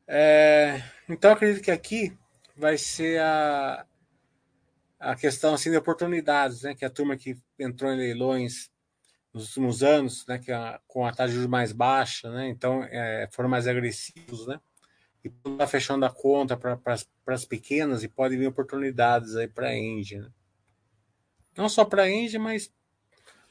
É, 0.06 0.84
então 1.08 1.32
acredito 1.32 1.64
que 1.64 1.72
aqui 1.72 2.18
vai 2.54 2.78
ser 2.78 3.22
a, 3.22 3.86
a 5.00 5.16
questão 5.16 5.54
assim 5.54 5.72
de 5.72 5.78
oportunidades, 5.78 6.64
né? 6.64 6.76
Que 6.76 6.84
a 6.84 6.90
turma 6.90 7.16
que 7.16 7.38
entrou 7.58 7.94
em 7.94 7.98
leilões 7.98 8.70
nos 9.34 9.48
últimos 9.48 9.84
anos, 9.84 10.28
né? 10.28 10.38
Que 10.38 10.52
a, 10.52 10.82
com 10.86 11.06
a 11.06 11.14
taxa 11.14 11.30
de 11.30 11.36
juros 11.36 11.50
mais 11.50 11.72
baixa, 11.72 12.30
né? 12.30 12.50
Então 12.50 12.84
é, 12.84 13.30
foram 13.32 13.48
mais 13.48 13.70
agressivos, 13.70 14.46
né? 14.48 14.60
E 15.28 15.50
está 15.50 15.68
fechando 15.68 16.06
a 16.06 16.10
conta 16.10 16.56
para 16.56 16.80
as 17.28 17.46
pequenas 17.46 18.04
e 18.04 18.08
pode 18.08 18.38
vir 18.38 18.48
oportunidades 18.48 19.36
aí 19.36 19.48
para 19.48 19.68
a 19.68 19.78
Engie, 19.78 20.20
né? 20.20 20.30
Não 21.56 21.68
só 21.68 21.84
para 21.84 22.04
a 22.04 22.10
Engie, 22.10 22.38
mas 22.38 22.72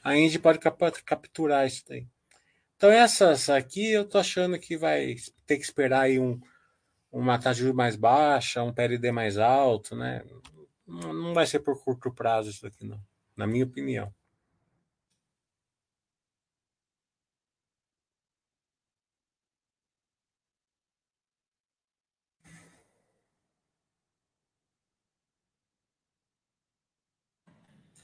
a 0.03 0.15
Engie 0.15 0.39
pode 0.39 0.59
cap 0.59 0.79
capturar 1.03 1.67
isso 1.67 1.83
daí. 1.87 2.07
Então 2.75 2.89
essas 2.89 3.49
aqui 3.49 3.91
eu 3.91 4.05
tô 4.05 4.17
achando 4.17 4.57
que 4.57 4.77
vai 4.77 5.15
ter 5.45 5.57
que 5.57 5.63
esperar 5.63 6.01
aí 6.01 6.19
um, 6.19 6.39
uma 7.11 7.37
taxa 7.37 7.55
de 7.55 7.61
juros 7.61 7.75
mais 7.75 7.95
baixa, 7.95 8.63
um 8.63 8.73
PLD 8.73 9.11
mais 9.11 9.37
alto, 9.37 9.95
né? 9.95 10.23
Não 10.87 11.33
vai 11.33 11.45
ser 11.45 11.59
por 11.59 11.83
curto 11.83 12.11
prazo 12.11 12.49
isso 12.49 12.65
aqui, 12.65 12.85
não. 12.85 12.99
Na 13.35 13.45
minha 13.45 13.65
opinião. 13.65 14.13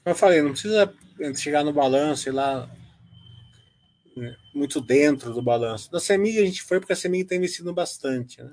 Eu 0.04 0.14
falei, 0.14 0.42
não 0.42 0.52
precisa 0.52 0.92
chegar 1.36 1.64
no 1.64 1.72
balanço 1.72 2.28
e 2.28 2.32
lá 2.32 2.68
né, 4.16 4.36
muito 4.54 4.80
dentro 4.80 5.32
do 5.32 5.42
balanço. 5.42 5.90
Da 5.90 5.98
CEMIG 5.98 6.38
a 6.38 6.44
gente 6.44 6.62
foi 6.62 6.78
porque 6.78 6.92
a 6.92 6.96
CEMIG 6.96 7.22
está 7.22 7.36
investindo 7.36 7.72
bastante, 7.72 8.42
né? 8.42 8.52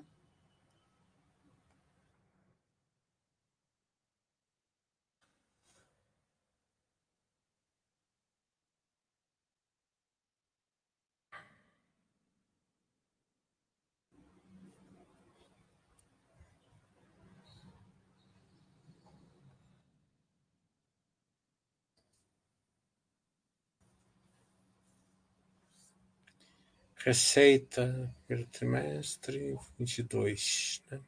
Receita 27.04 28.14
pelo 28.28 28.46
trimestre 28.46 29.58
22, 29.80 30.84
né? 30.92 31.00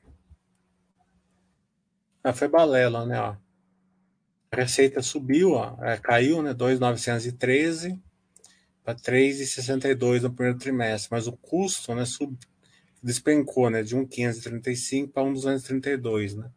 Ah, 2.24 2.34
foi 2.34 2.48
balela, 2.48 3.06
né? 3.06 3.20
Ó. 3.20 3.36
A 4.52 4.56
receita 4.56 5.02
subiu, 5.02 5.52
ó, 5.52 5.78
é, 5.84 5.98
caiu, 5.98 6.42
né? 6.42 6.54
2,913 6.54 8.02
para 8.84 8.96
3,62 8.96 10.22
no 10.22 10.34
primeiro 10.34 10.58
trimestre, 10.58 11.10
mas 11.12 11.28
o 11.28 11.34
custo, 11.34 11.96
né, 11.96 12.06
sub, 12.06 12.38
despencou, 13.02 13.70
né, 13.70 13.82
de 13.82 13.96
1,535 13.96 15.14
para 15.14 15.24
1,232, 15.24 16.36
né? 16.36 16.50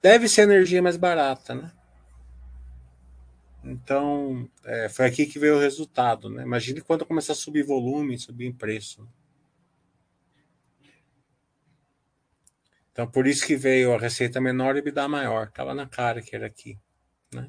Deve 0.00 0.28
ser 0.28 0.42
energia 0.42 0.80
mais 0.80 0.96
barata, 0.96 1.54
né? 1.54 1.72
Então, 3.64 4.48
é, 4.64 4.88
foi 4.88 5.06
aqui 5.06 5.26
que 5.26 5.38
veio 5.38 5.56
o 5.56 5.60
resultado. 5.60 6.30
Né? 6.30 6.42
Imagine 6.42 6.80
quando 6.80 7.04
começar 7.04 7.32
a 7.32 7.36
subir 7.36 7.64
volume, 7.64 8.18
subir 8.18 8.46
em 8.46 8.52
preço. 8.52 9.08
Então, 12.92 13.08
por 13.08 13.26
isso 13.26 13.46
que 13.46 13.56
veio 13.56 13.94
a 13.94 13.98
receita 13.98 14.40
menor 14.40 14.76
e 14.76 14.80
EBITDA 14.80 15.06
maior. 15.08 15.48
Estava 15.48 15.74
na 15.74 15.86
cara 15.86 16.22
que 16.22 16.34
era 16.34 16.46
aqui. 16.46 16.78
Né? 17.32 17.48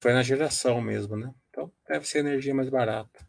Foi 0.00 0.12
na 0.12 0.22
geração 0.22 0.80
mesmo. 0.80 1.16
Né? 1.16 1.32
Então, 1.50 1.72
deve 1.88 2.06
ser 2.06 2.18
energia 2.18 2.54
mais 2.54 2.68
barata. 2.68 3.26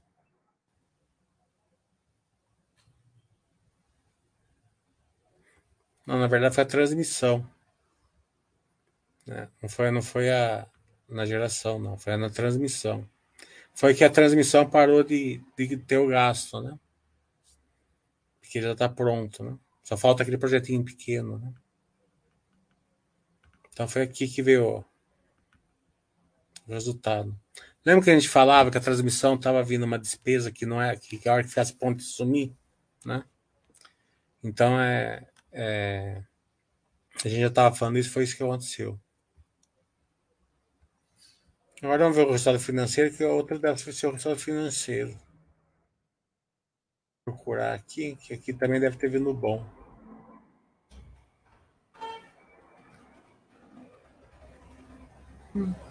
Não, 6.06 6.18
na 6.18 6.28
verdade 6.28 6.56
foi 6.56 6.64
a 6.64 6.68
transmissão. 6.68 7.46
Né? 9.26 9.50
Não, 9.62 9.70
foi, 9.70 9.92
não 9.92 10.02
foi 10.02 10.32
a, 10.32 10.66
na 11.08 11.26
geração, 11.26 11.80
não. 11.80 11.98
Foi 11.98 12.16
na 12.18 12.30
transmissão. 12.30 13.08
Foi 13.74 13.94
que 13.94 14.04
a 14.04 14.10
transmissão 14.10 14.70
parou 14.70 15.04
de, 15.04 15.42
de 15.58 15.78
ter 15.78 15.98
o 15.98 16.08
gasto, 16.08 16.62
né? 16.62 16.78
Porque 18.42 18.62
já 18.62 18.72
está 18.74 18.90
pronto, 18.90 19.44
né? 19.44 19.58
Só 19.84 19.96
falta 19.96 20.24
aquele 20.24 20.38
projetinho 20.38 20.84
pequeno, 20.84 21.38
né? 21.40 21.54
Então 23.72 23.88
foi 23.88 24.02
aqui 24.02 24.28
que 24.28 24.42
veio 24.42 24.84
o 26.68 26.74
resultado. 26.74 27.38
Lembra 27.86 28.04
que 28.04 28.10
a 28.10 28.16
gente 28.16 28.28
falava 28.28 28.72
que 28.72 28.78
a 28.78 28.82
transmissão 28.82 29.36
estava 29.36 29.64
vindo 29.64 29.84
uma 29.84 30.00
despesa 30.00 30.52
que 30.52 30.66
não 30.66 30.82
é 30.82 30.96
que 30.96 31.30
a 31.30 31.34
hora 31.34 31.44
que 31.44 31.50
faz 31.50 31.72
ponte 31.72 32.04
sumir, 32.04 32.54
né? 33.06 33.24
Então 34.44 34.80
é, 34.82 35.26
é 35.52 36.24
a 37.24 37.30
gente 37.30 37.42
já 37.42 37.48
estava 37.48 37.76
falando 37.76 37.98
isso, 37.98 38.12
foi 38.12 38.24
isso 38.24 38.36
que 38.36 38.44
aconteceu. 38.44 39.00
Agora 41.82 42.04
vamos 42.06 42.18
ver 42.18 42.26
o 42.26 42.32
resultado 42.32 42.60
financeiro, 42.60 43.16
que 43.16 43.24
a 43.24 43.30
outra 43.30 43.60
deve 43.60 43.78
ser 43.78 44.08
o 44.08 44.12
resultado 44.12 44.40
financeiro. 44.40 45.16
Procurar 47.24 47.76
aqui, 47.76 48.16
que 48.16 48.34
aqui 48.34 48.52
também 48.52 48.80
deve 48.80 48.98
ter 48.98 49.10
vindo 49.12 49.32
bom. 49.32 49.64
Hum. 55.56 55.87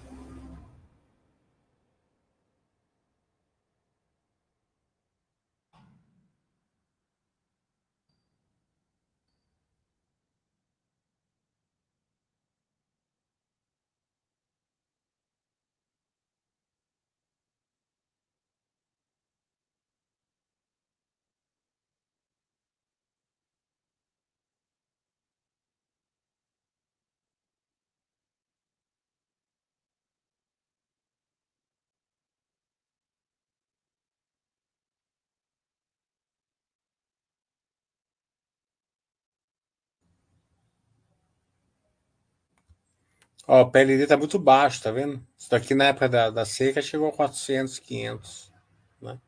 Ó, 43.47 43.63
o 43.63 43.71
PLD 43.71 44.03
está 44.03 44.17
muito 44.17 44.39
baixo, 44.39 44.83
tá 44.83 44.91
vendo? 44.91 45.25
Isso 45.39 45.49
daqui 45.49 45.75
na 45.75 45.87
época 45.87 46.09
da, 46.09 46.31
da 46.31 46.45
seca 46.45 46.83
chegou 46.83 47.09
a 47.09 47.13
400, 47.13 47.79
500. 47.79 48.53
Né? 49.01 49.21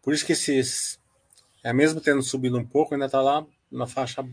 Por 0.00 0.14
isso 0.14 0.24
que 0.24 0.32
esses, 0.32 0.98
é 1.62 1.72
mesmo 1.72 2.00
tendo 2.00 2.22
subido 2.22 2.58
um 2.58 2.64
pouco, 2.64 2.94
ainda 2.94 3.06
está 3.06 3.20
lá 3.20 3.46
na 3.70 3.86
faixa 3.86 4.26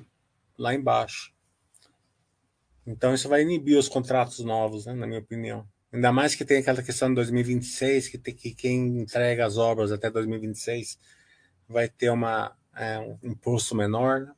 lá 0.58 0.74
embaixo. 0.74 1.34
Então 2.88 3.14
isso 3.14 3.28
vai 3.28 3.42
inibir 3.42 3.78
os 3.78 3.90
contratos 3.90 4.40
novos, 4.40 4.86
né, 4.86 4.94
na 4.94 5.06
minha 5.06 5.20
opinião. 5.20 5.68
Ainda 5.92 6.12
mais 6.12 6.34
que 6.34 6.46
tem 6.46 6.60
aquela 6.60 6.82
questão 6.82 7.10
de 7.10 7.16
2026, 7.16 8.08
que, 8.08 8.18
tem, 8.18 8.34
que 8.34 8.54
quem 8.54 9.00
entrega 9.00 9.46
as 9.46 9.58
obras 9.58 9.92
até 9.92 10.10
2026 10.10 10.98
vai 11.68 11.90
ter 11.90 12.10
uma, 12.10 12.56
é, 12.76 13.00
um 13.00 13.18
imposto 13.24 13.76
menor. 13.76 14.22
Né? 14.22 14.34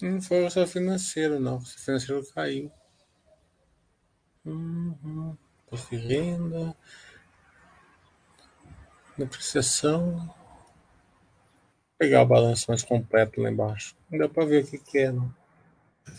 Não 0.00 0.22
foi 0.22 0.44
o 0.44 0.50
seu 0.50 0.66
financeiro, 0.66 1.40
não. 1.40 1.56
O 1.56 1.66
seu 1.66 1.80
financeiro 1.80 2.26
caiu. 2.32 2.70
Uhum. 4.44 5.36
De 5.90 5.96
renda. 5.96 6.76
Depreciação. 9.16 10.16
Vou 10.16 10.34
pegar 11.98 12.22
o 12.22 12.26
balanço 12.26 12.66
mais 12.68 12.82
completo 12.84 13.40
lá 13.40 13.50
embaixo. 13.50 13.96
Não 14.10 14.18
dá 14.18 14.28
para 14.28 14.44
ver 14.44 14.62
o 14.62 14.66
que, 14.66 14.78
que 14.78 14.98
é, 14.98 15.10
não. 15.10 15.34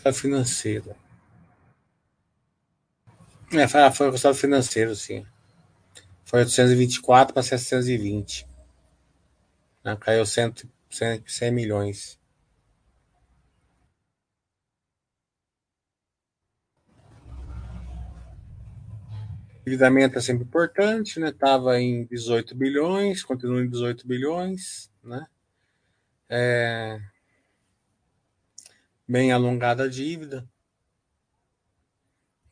É 0.04 0.12
financeira. 0.12 0.94
É, 3.52 3.66
foi, 3.66 4.06
o 4.06 4.10
resultado 4.10 4.34
financeiro, 4.34 4.94
sim. 4.94 5.26
Foi 6.24 6.40
824 6.40 7.34
para 7.34 7.42
720. 7.42 8.46
Né? 9.82 9.96
Caiu 9.96 10.24
100, 10.24 10.54
100, 10.88 11.24
100 11.26 11.50
milhões. 11.50 12.19
Endividamento 19.60 20.18
é 20.18 20.22
sempre 20.22 20.44
importante, 20.44 21.20
né? 21.20 21.28
Estava 21.28 21.78
em 21.78 22.06
18 22.06 22.54
bilhões, 22.54 23.22
continua 23.22 23.62
em 23.62 23.68
18 23.68 24.06
bilhões, 24.06 24.90
né? 25.04 25.26
É... 26.28 26.98
Bem 29.06 29.32
alongada 29.32 29.84
a 29.84 29.88
dívida. 29.88 30.48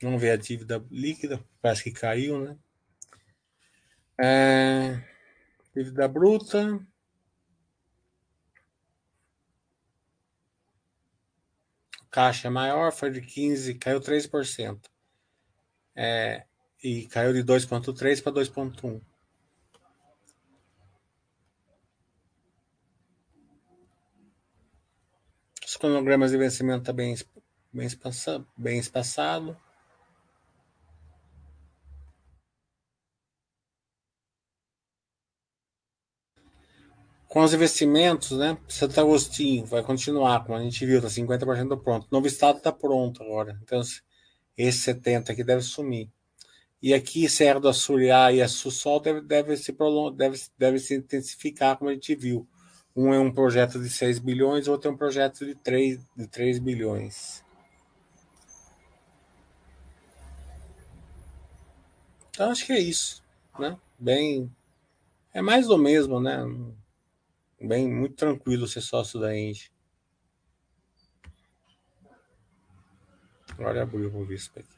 Vamos 0.03 0.21
ver 0.21 0.31
a 0.33 0.37
dívida 0.37 0.85
líquida, 0.91 1.43
parece 1.63 1.85
que 1.85 1.93
caiu, 1.93 2.41
né? 2.41 2.57
É... 4.21 5.03
Dívida 5.75 6.07
bruta. 6.07 6.87
Caixa 12.11 12.51
maior, 12.51 12.93
foi 12.93 13.11
de 13.11 13.23
15, 13.23 13.75
caiu 13.77 14.01
3%. 14.01 14.79
É, 15.95 16.48
e 16.83 17.07
caiu 17.07 17.33
de 17.33 17.43
2.3 17.43 18.23
para 18.23 18.33
2.1. 18.33 19.01
Os 25.67 25.77
cronogramas 25.77 26.31
de 26.31 26.39
vencimento 26.39 26.85
tá 26.85 26.93
bem, 26.93 27.15
bem, 27.73 27.87
espaçado, 27.87 28.47
bem 28.57 28.79
espaçado. 28.79 29.57
Com 37.29 37.43
os 37.43 37.53
investimentos, 37.53 38.31
né? 38.31 38.57
Santo 38.67 38.99
Agostinho 38.99 39.67
vai 39.67 39.83
continuar, 39.83 40.43
como 40.45 40.57
a 40.57 40.63
gente 40.63 40.87
viu, 40.87 41.03
tá 41.03 41.09
50% 41.09 41.83
pronto. 41.83 42.09
Novo 42.11 42.27
Estado 42.27 42.57
está 42.57 42.73
pronto 42.73 43.23
agora. 43.23 43.61
Então, 43.63 43.83
esse 44.57 44.79
70 44.79 45.33
aqui 45.33 45.45
deve 45.45 45.61
sumir. 45.61 46.11
E 46.81 46.95
aqui, 46.95 47.29
Serra 47.29 47.59
do 47.59 47.69
Açuriá 47.69 48.33
e 48.33 48.41
Açu 48.41 48.71
Sol 48.71 49.01
deve, 49.01 49.21
deve, 49.21 49.57
se 49.57 49.73
prolong, 49.73 50.15
deve, 50.15 50.41
deve 50.57 50.79
se 50.79 50.95
intensificar, 50.95 51.77
como 51.77 51.91
a 51.91 51.95
gente 51.95 52.15
viu. 52.15 52.49
Um 52.95 53.13
é 53.13 53.19
um 53.19 53.33
projeto 53.33 53.81
de 53.81 53.91
6 53.91 54.19
bilhões, 54.19 54.69
outro 54.69 54.91
é 54.91 54.93
um 54.93 54.97
projeto 54.97 55.45
de 55.45 55.55
3, 55.57 56.01
de 56.17 56.27
3 56.27 56.59
bilhões. 56.59 57.45
Então, 62.31 62.51
acho 62.51 62.65
que 62.65 62.73
é 62.73 62.79
isso. 62.79 63.25
Né? 63.59 63.77
Bem. 63.99 64.49
É 65.35 65.43
mais 65.43 65.67
do 65.67 65.77
mesmo, 65.77 66.21
né? 66.21 66.39
Bem, 67.61 67.93
muito 67.93 68.15
tranquilo 68.15 68.69
ser 68.69 68.81
sócio 68.81 69.19
da 69.19 69.37
Engie. 69.37 69.71
Agora 73.59 73.83
abriu 73.83 74.15
o 74.15 74.25
Vispa 74.25 74.61
aqui. 74.61 74.78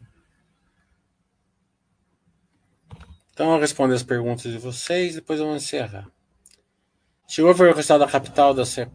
Então, 3.33 3.53
eu 3.53 3.61
respondo 3.61 3.95
as 3.95 4.03
perguntas 4.03 4.51
de 4.53 4.59
vocês, 4.59 5.15
depois 5.15 5.41
vou 5.41 5.55
encerrar. 5.55 6.11
Chegou 7.27 7.51
a 7.51 7.55
ver 7.55 7.71
o 7.71 7.75
resultado 7.75 8.01
da 8.01 8.11
capital 8.11 8.53
da 8.53 8.67
Se... 8.67 8.89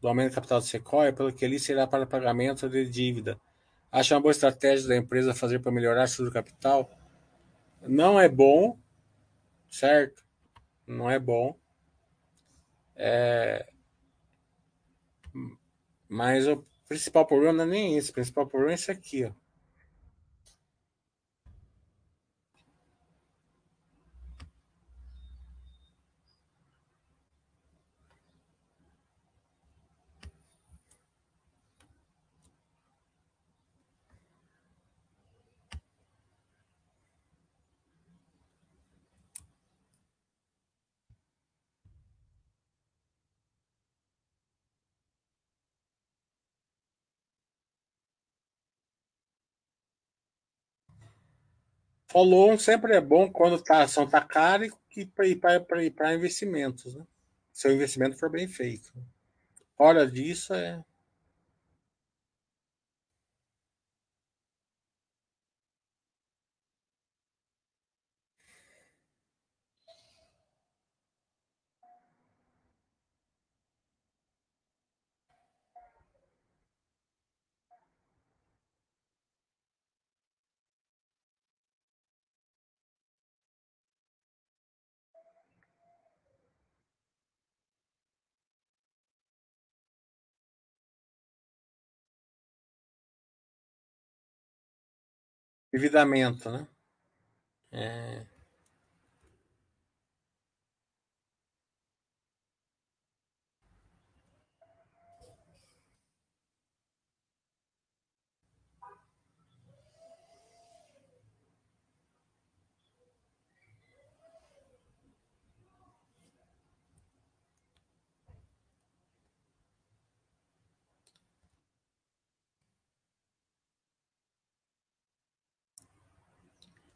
do 0.00 0.08
aumento 0.08 0.30
da 0.30 0.36
capital 0.36 0.60
da 0.60 0.66
Sequoia, 0.66 1.12
pelo 1.12 1.32
que 1.32 1.44
ali 1.44 1.58
será 1.58 1.86
para 1.86 2.06
pagamento 2.06 2.68
de 2.68 2.88
dívida. 2.88 3.38
Acha 3.90 4.14
uma 4.14 4.20
boa 4.20 4.32
estratégia 4.32 4.88
da 4.88 4.96
empresa 4.96 5.34
fazer 5.34 5.58
para 5.60 5.72
melhorar 5.72 6.04
a 6.04 6.30
capital? 6.30 6.90
Não 7.82 8.18
é 8.18 8.28
bom, 8.28 8.78
certo? 9.68 10.24
Não 10.86 11.10
é 11.10 11.18
bom. 11.18 11.58
É... 12.96 13.68
Mas 16.08 16.46
o 16.46 16.64
principal 16.88 17.26
problema 17.26 17.52
não 17.52 17.64
é 17.64 17.66
nem 17.66 17.96
esse. 17.96 18.10
O 18.10 18.14
principal 18.14 18.46
problema 18.46 18.72
é 18.72 18.74
esse 18.74 18.90
aqui, 18.90 19.24
ó. 19.24 19.32
Follow 52.14 52.56
sempre 52.56 52.94
é 52.94 53.00
bom 53.00 53.28
quando 53.28 53.60
tá, 53.60 53.78
a 53.78 53.82
ação 53.82 54.04
está 54.04 54.20
cara 54.20 54.64
e 54.64 55.04
para 55.34 56.14
investimentos. 56.14 56.94
Né? 56.94 57.04
Se 57.52 57.66
o 57.66 57.72
investimento 57.72 58.16
for 58.16 58.30
bem 58.30 58.46
feito. 58.46 58.92
Fora 59.76 60.08
disso, 60.08 60.54
é. 60.54 60.80
Endividamento, 95.74 96.48
né? 96.52 96.68
É. 97.72 98.33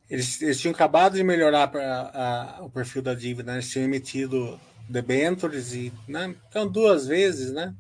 Eles, 0.09 0.41
eles 0.41 0.59
tinham 0.59 0.75
acabado 0.75 1.17
de 1.17 1.23
melhorar 1.23 1.71
a, 1.77 2.59
a, 2.59 2.65
o 2.65 2.71
perfil 2.71 3.03
da 3.03 3.15
dívida, 3.15 3.53
né? 3.53 3.59
eles 3.59 3.71
tinham 3.71 3.85
emitido 3.85 4.59
debentures 4.89 5.75
e 5.75 5.93
né? 6.09 6.35
então 6.49 6.67
duas 6.67 7.07
vezes, 7.07 7.53
né? 7.53 7.77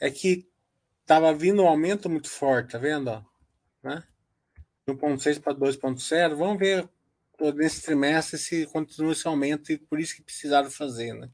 É 0.00 0.10
que 0.10 0.48
estava 1.02 1.32
vindo 1.32 1.62
um 1.62 1.68
aumento 1.68 2.10
muito 2.10 2.28
forte, 2.28 2.72
tá 2.72 2.78
vendo? 2.78 3.24
Né? 3.82 4.02
1.6 4.88 5.40
para 5.40 5.54
2.0, 5.54 6.34
vamos 6.34 6.58
ver 6.58 6.88
nesse 7.54 7.82
trimestre 7.82 8.36
se 8.38 8.66
continua 8.66 9.12
esse 9.12 9.26
aumento 9.26 9.70
e 9.70 9.78
por 9.78 10.00
isso 10.00 10.16
que 10.16 10.22
precisaram 10.22 10.70
fazer, 10.70 11.14
né? 11.14 11.30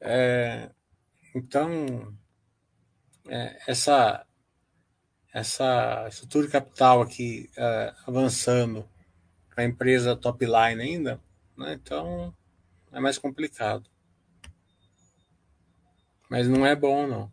É, 0.00 0.70
então, 1.34 2.14
é, 3.26 3.58
essa 3.66 4.26
essa 5.34 6.06
estrutura 6.08 6.46
de 6.46 6.52
capital 6.52 7.02
aqui 7.02 7.50
é, 7.56 7.92
avançando 8.06 8.88
a 9.56 9.64
empresa 9.64 10.14
top 10.14 10.46
line 10.46 10.80
ainda, 10.80 11.20
né? 11.58 11.74
então 11.74 12.32
é 12.92 13.00
mais 13.00 13.18
complicado. 13.18 13.90
Mas 16.30 16.48
não 16.48 16.64
é 16.64 16.76
bom, 16.76 17.06
não. 17.08 17.32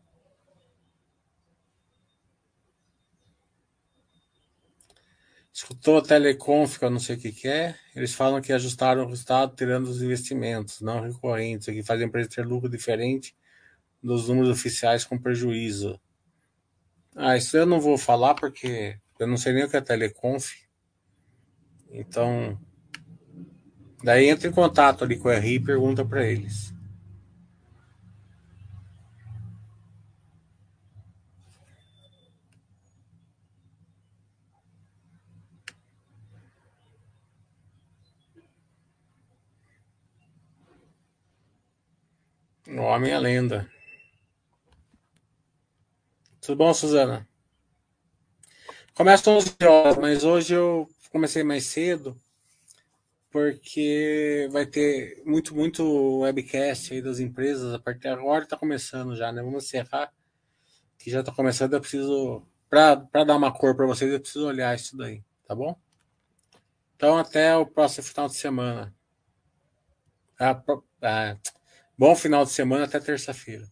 Escutou 5.53 5.99
a 5.99 6.01
Teleconf, 6.01 6.79
que 6.79 6.85
eu 6.85 6.89
não 6.89 6.99
sei 6.99 7.15
o 7.15 7.19
que, 7.19 7.31
que 7.31 7.47
é. 7.47 7.77
Eles 7.95 8.15
falam 8.15 8.41
que 8.41 8.51
ajustaram 8.51 9.03
o 9.03 9.09
resultado 9.09 9.55
tirando 9.55 9.87
os 9.87 10.01
investimentos 10.01 10.81
não 10.81 11.01
recorrentes, 11.01 11.67
que 11.67 11.83
fazem 11.83 12.05
a 12.05 12.07
empresa 12.07 12.29
ter 12.29 12.45
lucro 12.45 12.67
diferente 12.67 13.35
dos 14.01 14.27
números 14.27 14.49
oficiais 14.49 15.05
com 15.05 15.19
prejuízo. 15.19 15.99
Ah, 17.15 17.35
isso 17.37 17.57
eu 17.57 17.65
não 17.65 17.79
vou 17.79 17.97
falar 17.97 18.35
porque 18.35 18.97
eu 19.19 19.27
não 19.27 19.37
sei 19.37 19.53
nem 19.53 19.63
o 19.63 19.69
que 19.69 19.77
é 19.77 19.81
Teleconf. 19.81 20.53
Então, 21.89 22.57
daí 24.03 24.29
entra 24.29 24.47
em 24.47 24.51
contato 24.51 25.03
ali 25.03 25.17
com 25.17 25.29
a 25.29 25.35
RI 25.35 25.55
e 25.55 25.59
pergunta 25.59 26.05
para 26.05 26.25
eles. 26.25 26.73
O 42.67 42.81
homem 42.81 43.11
é 43.11 43.19
lenda. 43.19 43.69
Tudo 46.51 46.57
bom, 46.57 46.73
Suzana? 46.73 47.25
Começa 48.93 49.31
às 49.31 49.47
11 49.47 49.55
horas, 49.63 49.95
mas 49.95 50.25
hoje 50.25 50.53
eu 50.53 50.85
comecei 51.09 51.45
mais 51.45 51.63
cedo 51.63 52.21
porque 53.31 54.49
vai 54.51 54.65
ter 54.65 55.23
muito, 55.25 55.55
muito 55.55 56.19
webcast 56.19 56.93
aí 56.93 57.01
das 57.01 57.21
empresas 57.21 57.73
a 57.73 57.79
partir 57.79 58.01
de 58.01 58.07
agora 58.09 58.43
está 58.43 58.57
começando 58.57 59.15
já, 59.15 59.31
né? 59.31 59.41
Vamos 59.41 59.63
encerrar 59.63 60.11
que 60.99 61.09
já 61.09 61.21
está 61.21 61.31
começando. 61.31 61.71
Eu 61.71 61.79
preciso 61.79 62.45
para 62.69 62.95
dar 63.23 63.37
uma 63.37 63.53
cor 63.53 63.73
para 63.73 63.85
vocês, 63.85 64.11
eu 64.11 64.19
preciso 64.19 64.45
olhar 64.45 64.75
isso 64.75 64.97
daí, 64.97 65.23
tá 65.47 65.55
bom? 65.55 65.79
Então 66.97 67.17
até 67.17 67.55
o 67.55 67.65
próximo 67.65 68.03
final 68.03 68.27
de 68.27 68.35
semana. 68.35 68.93
Ah, 70.37 70.61
ah, 71.01 71.37
bom 71.97 72.13
final 72.13 72.43
de 72.43 72.51
semana 72.51 72.83
até 72.83 72.99
terça-feira. 72.99 73.70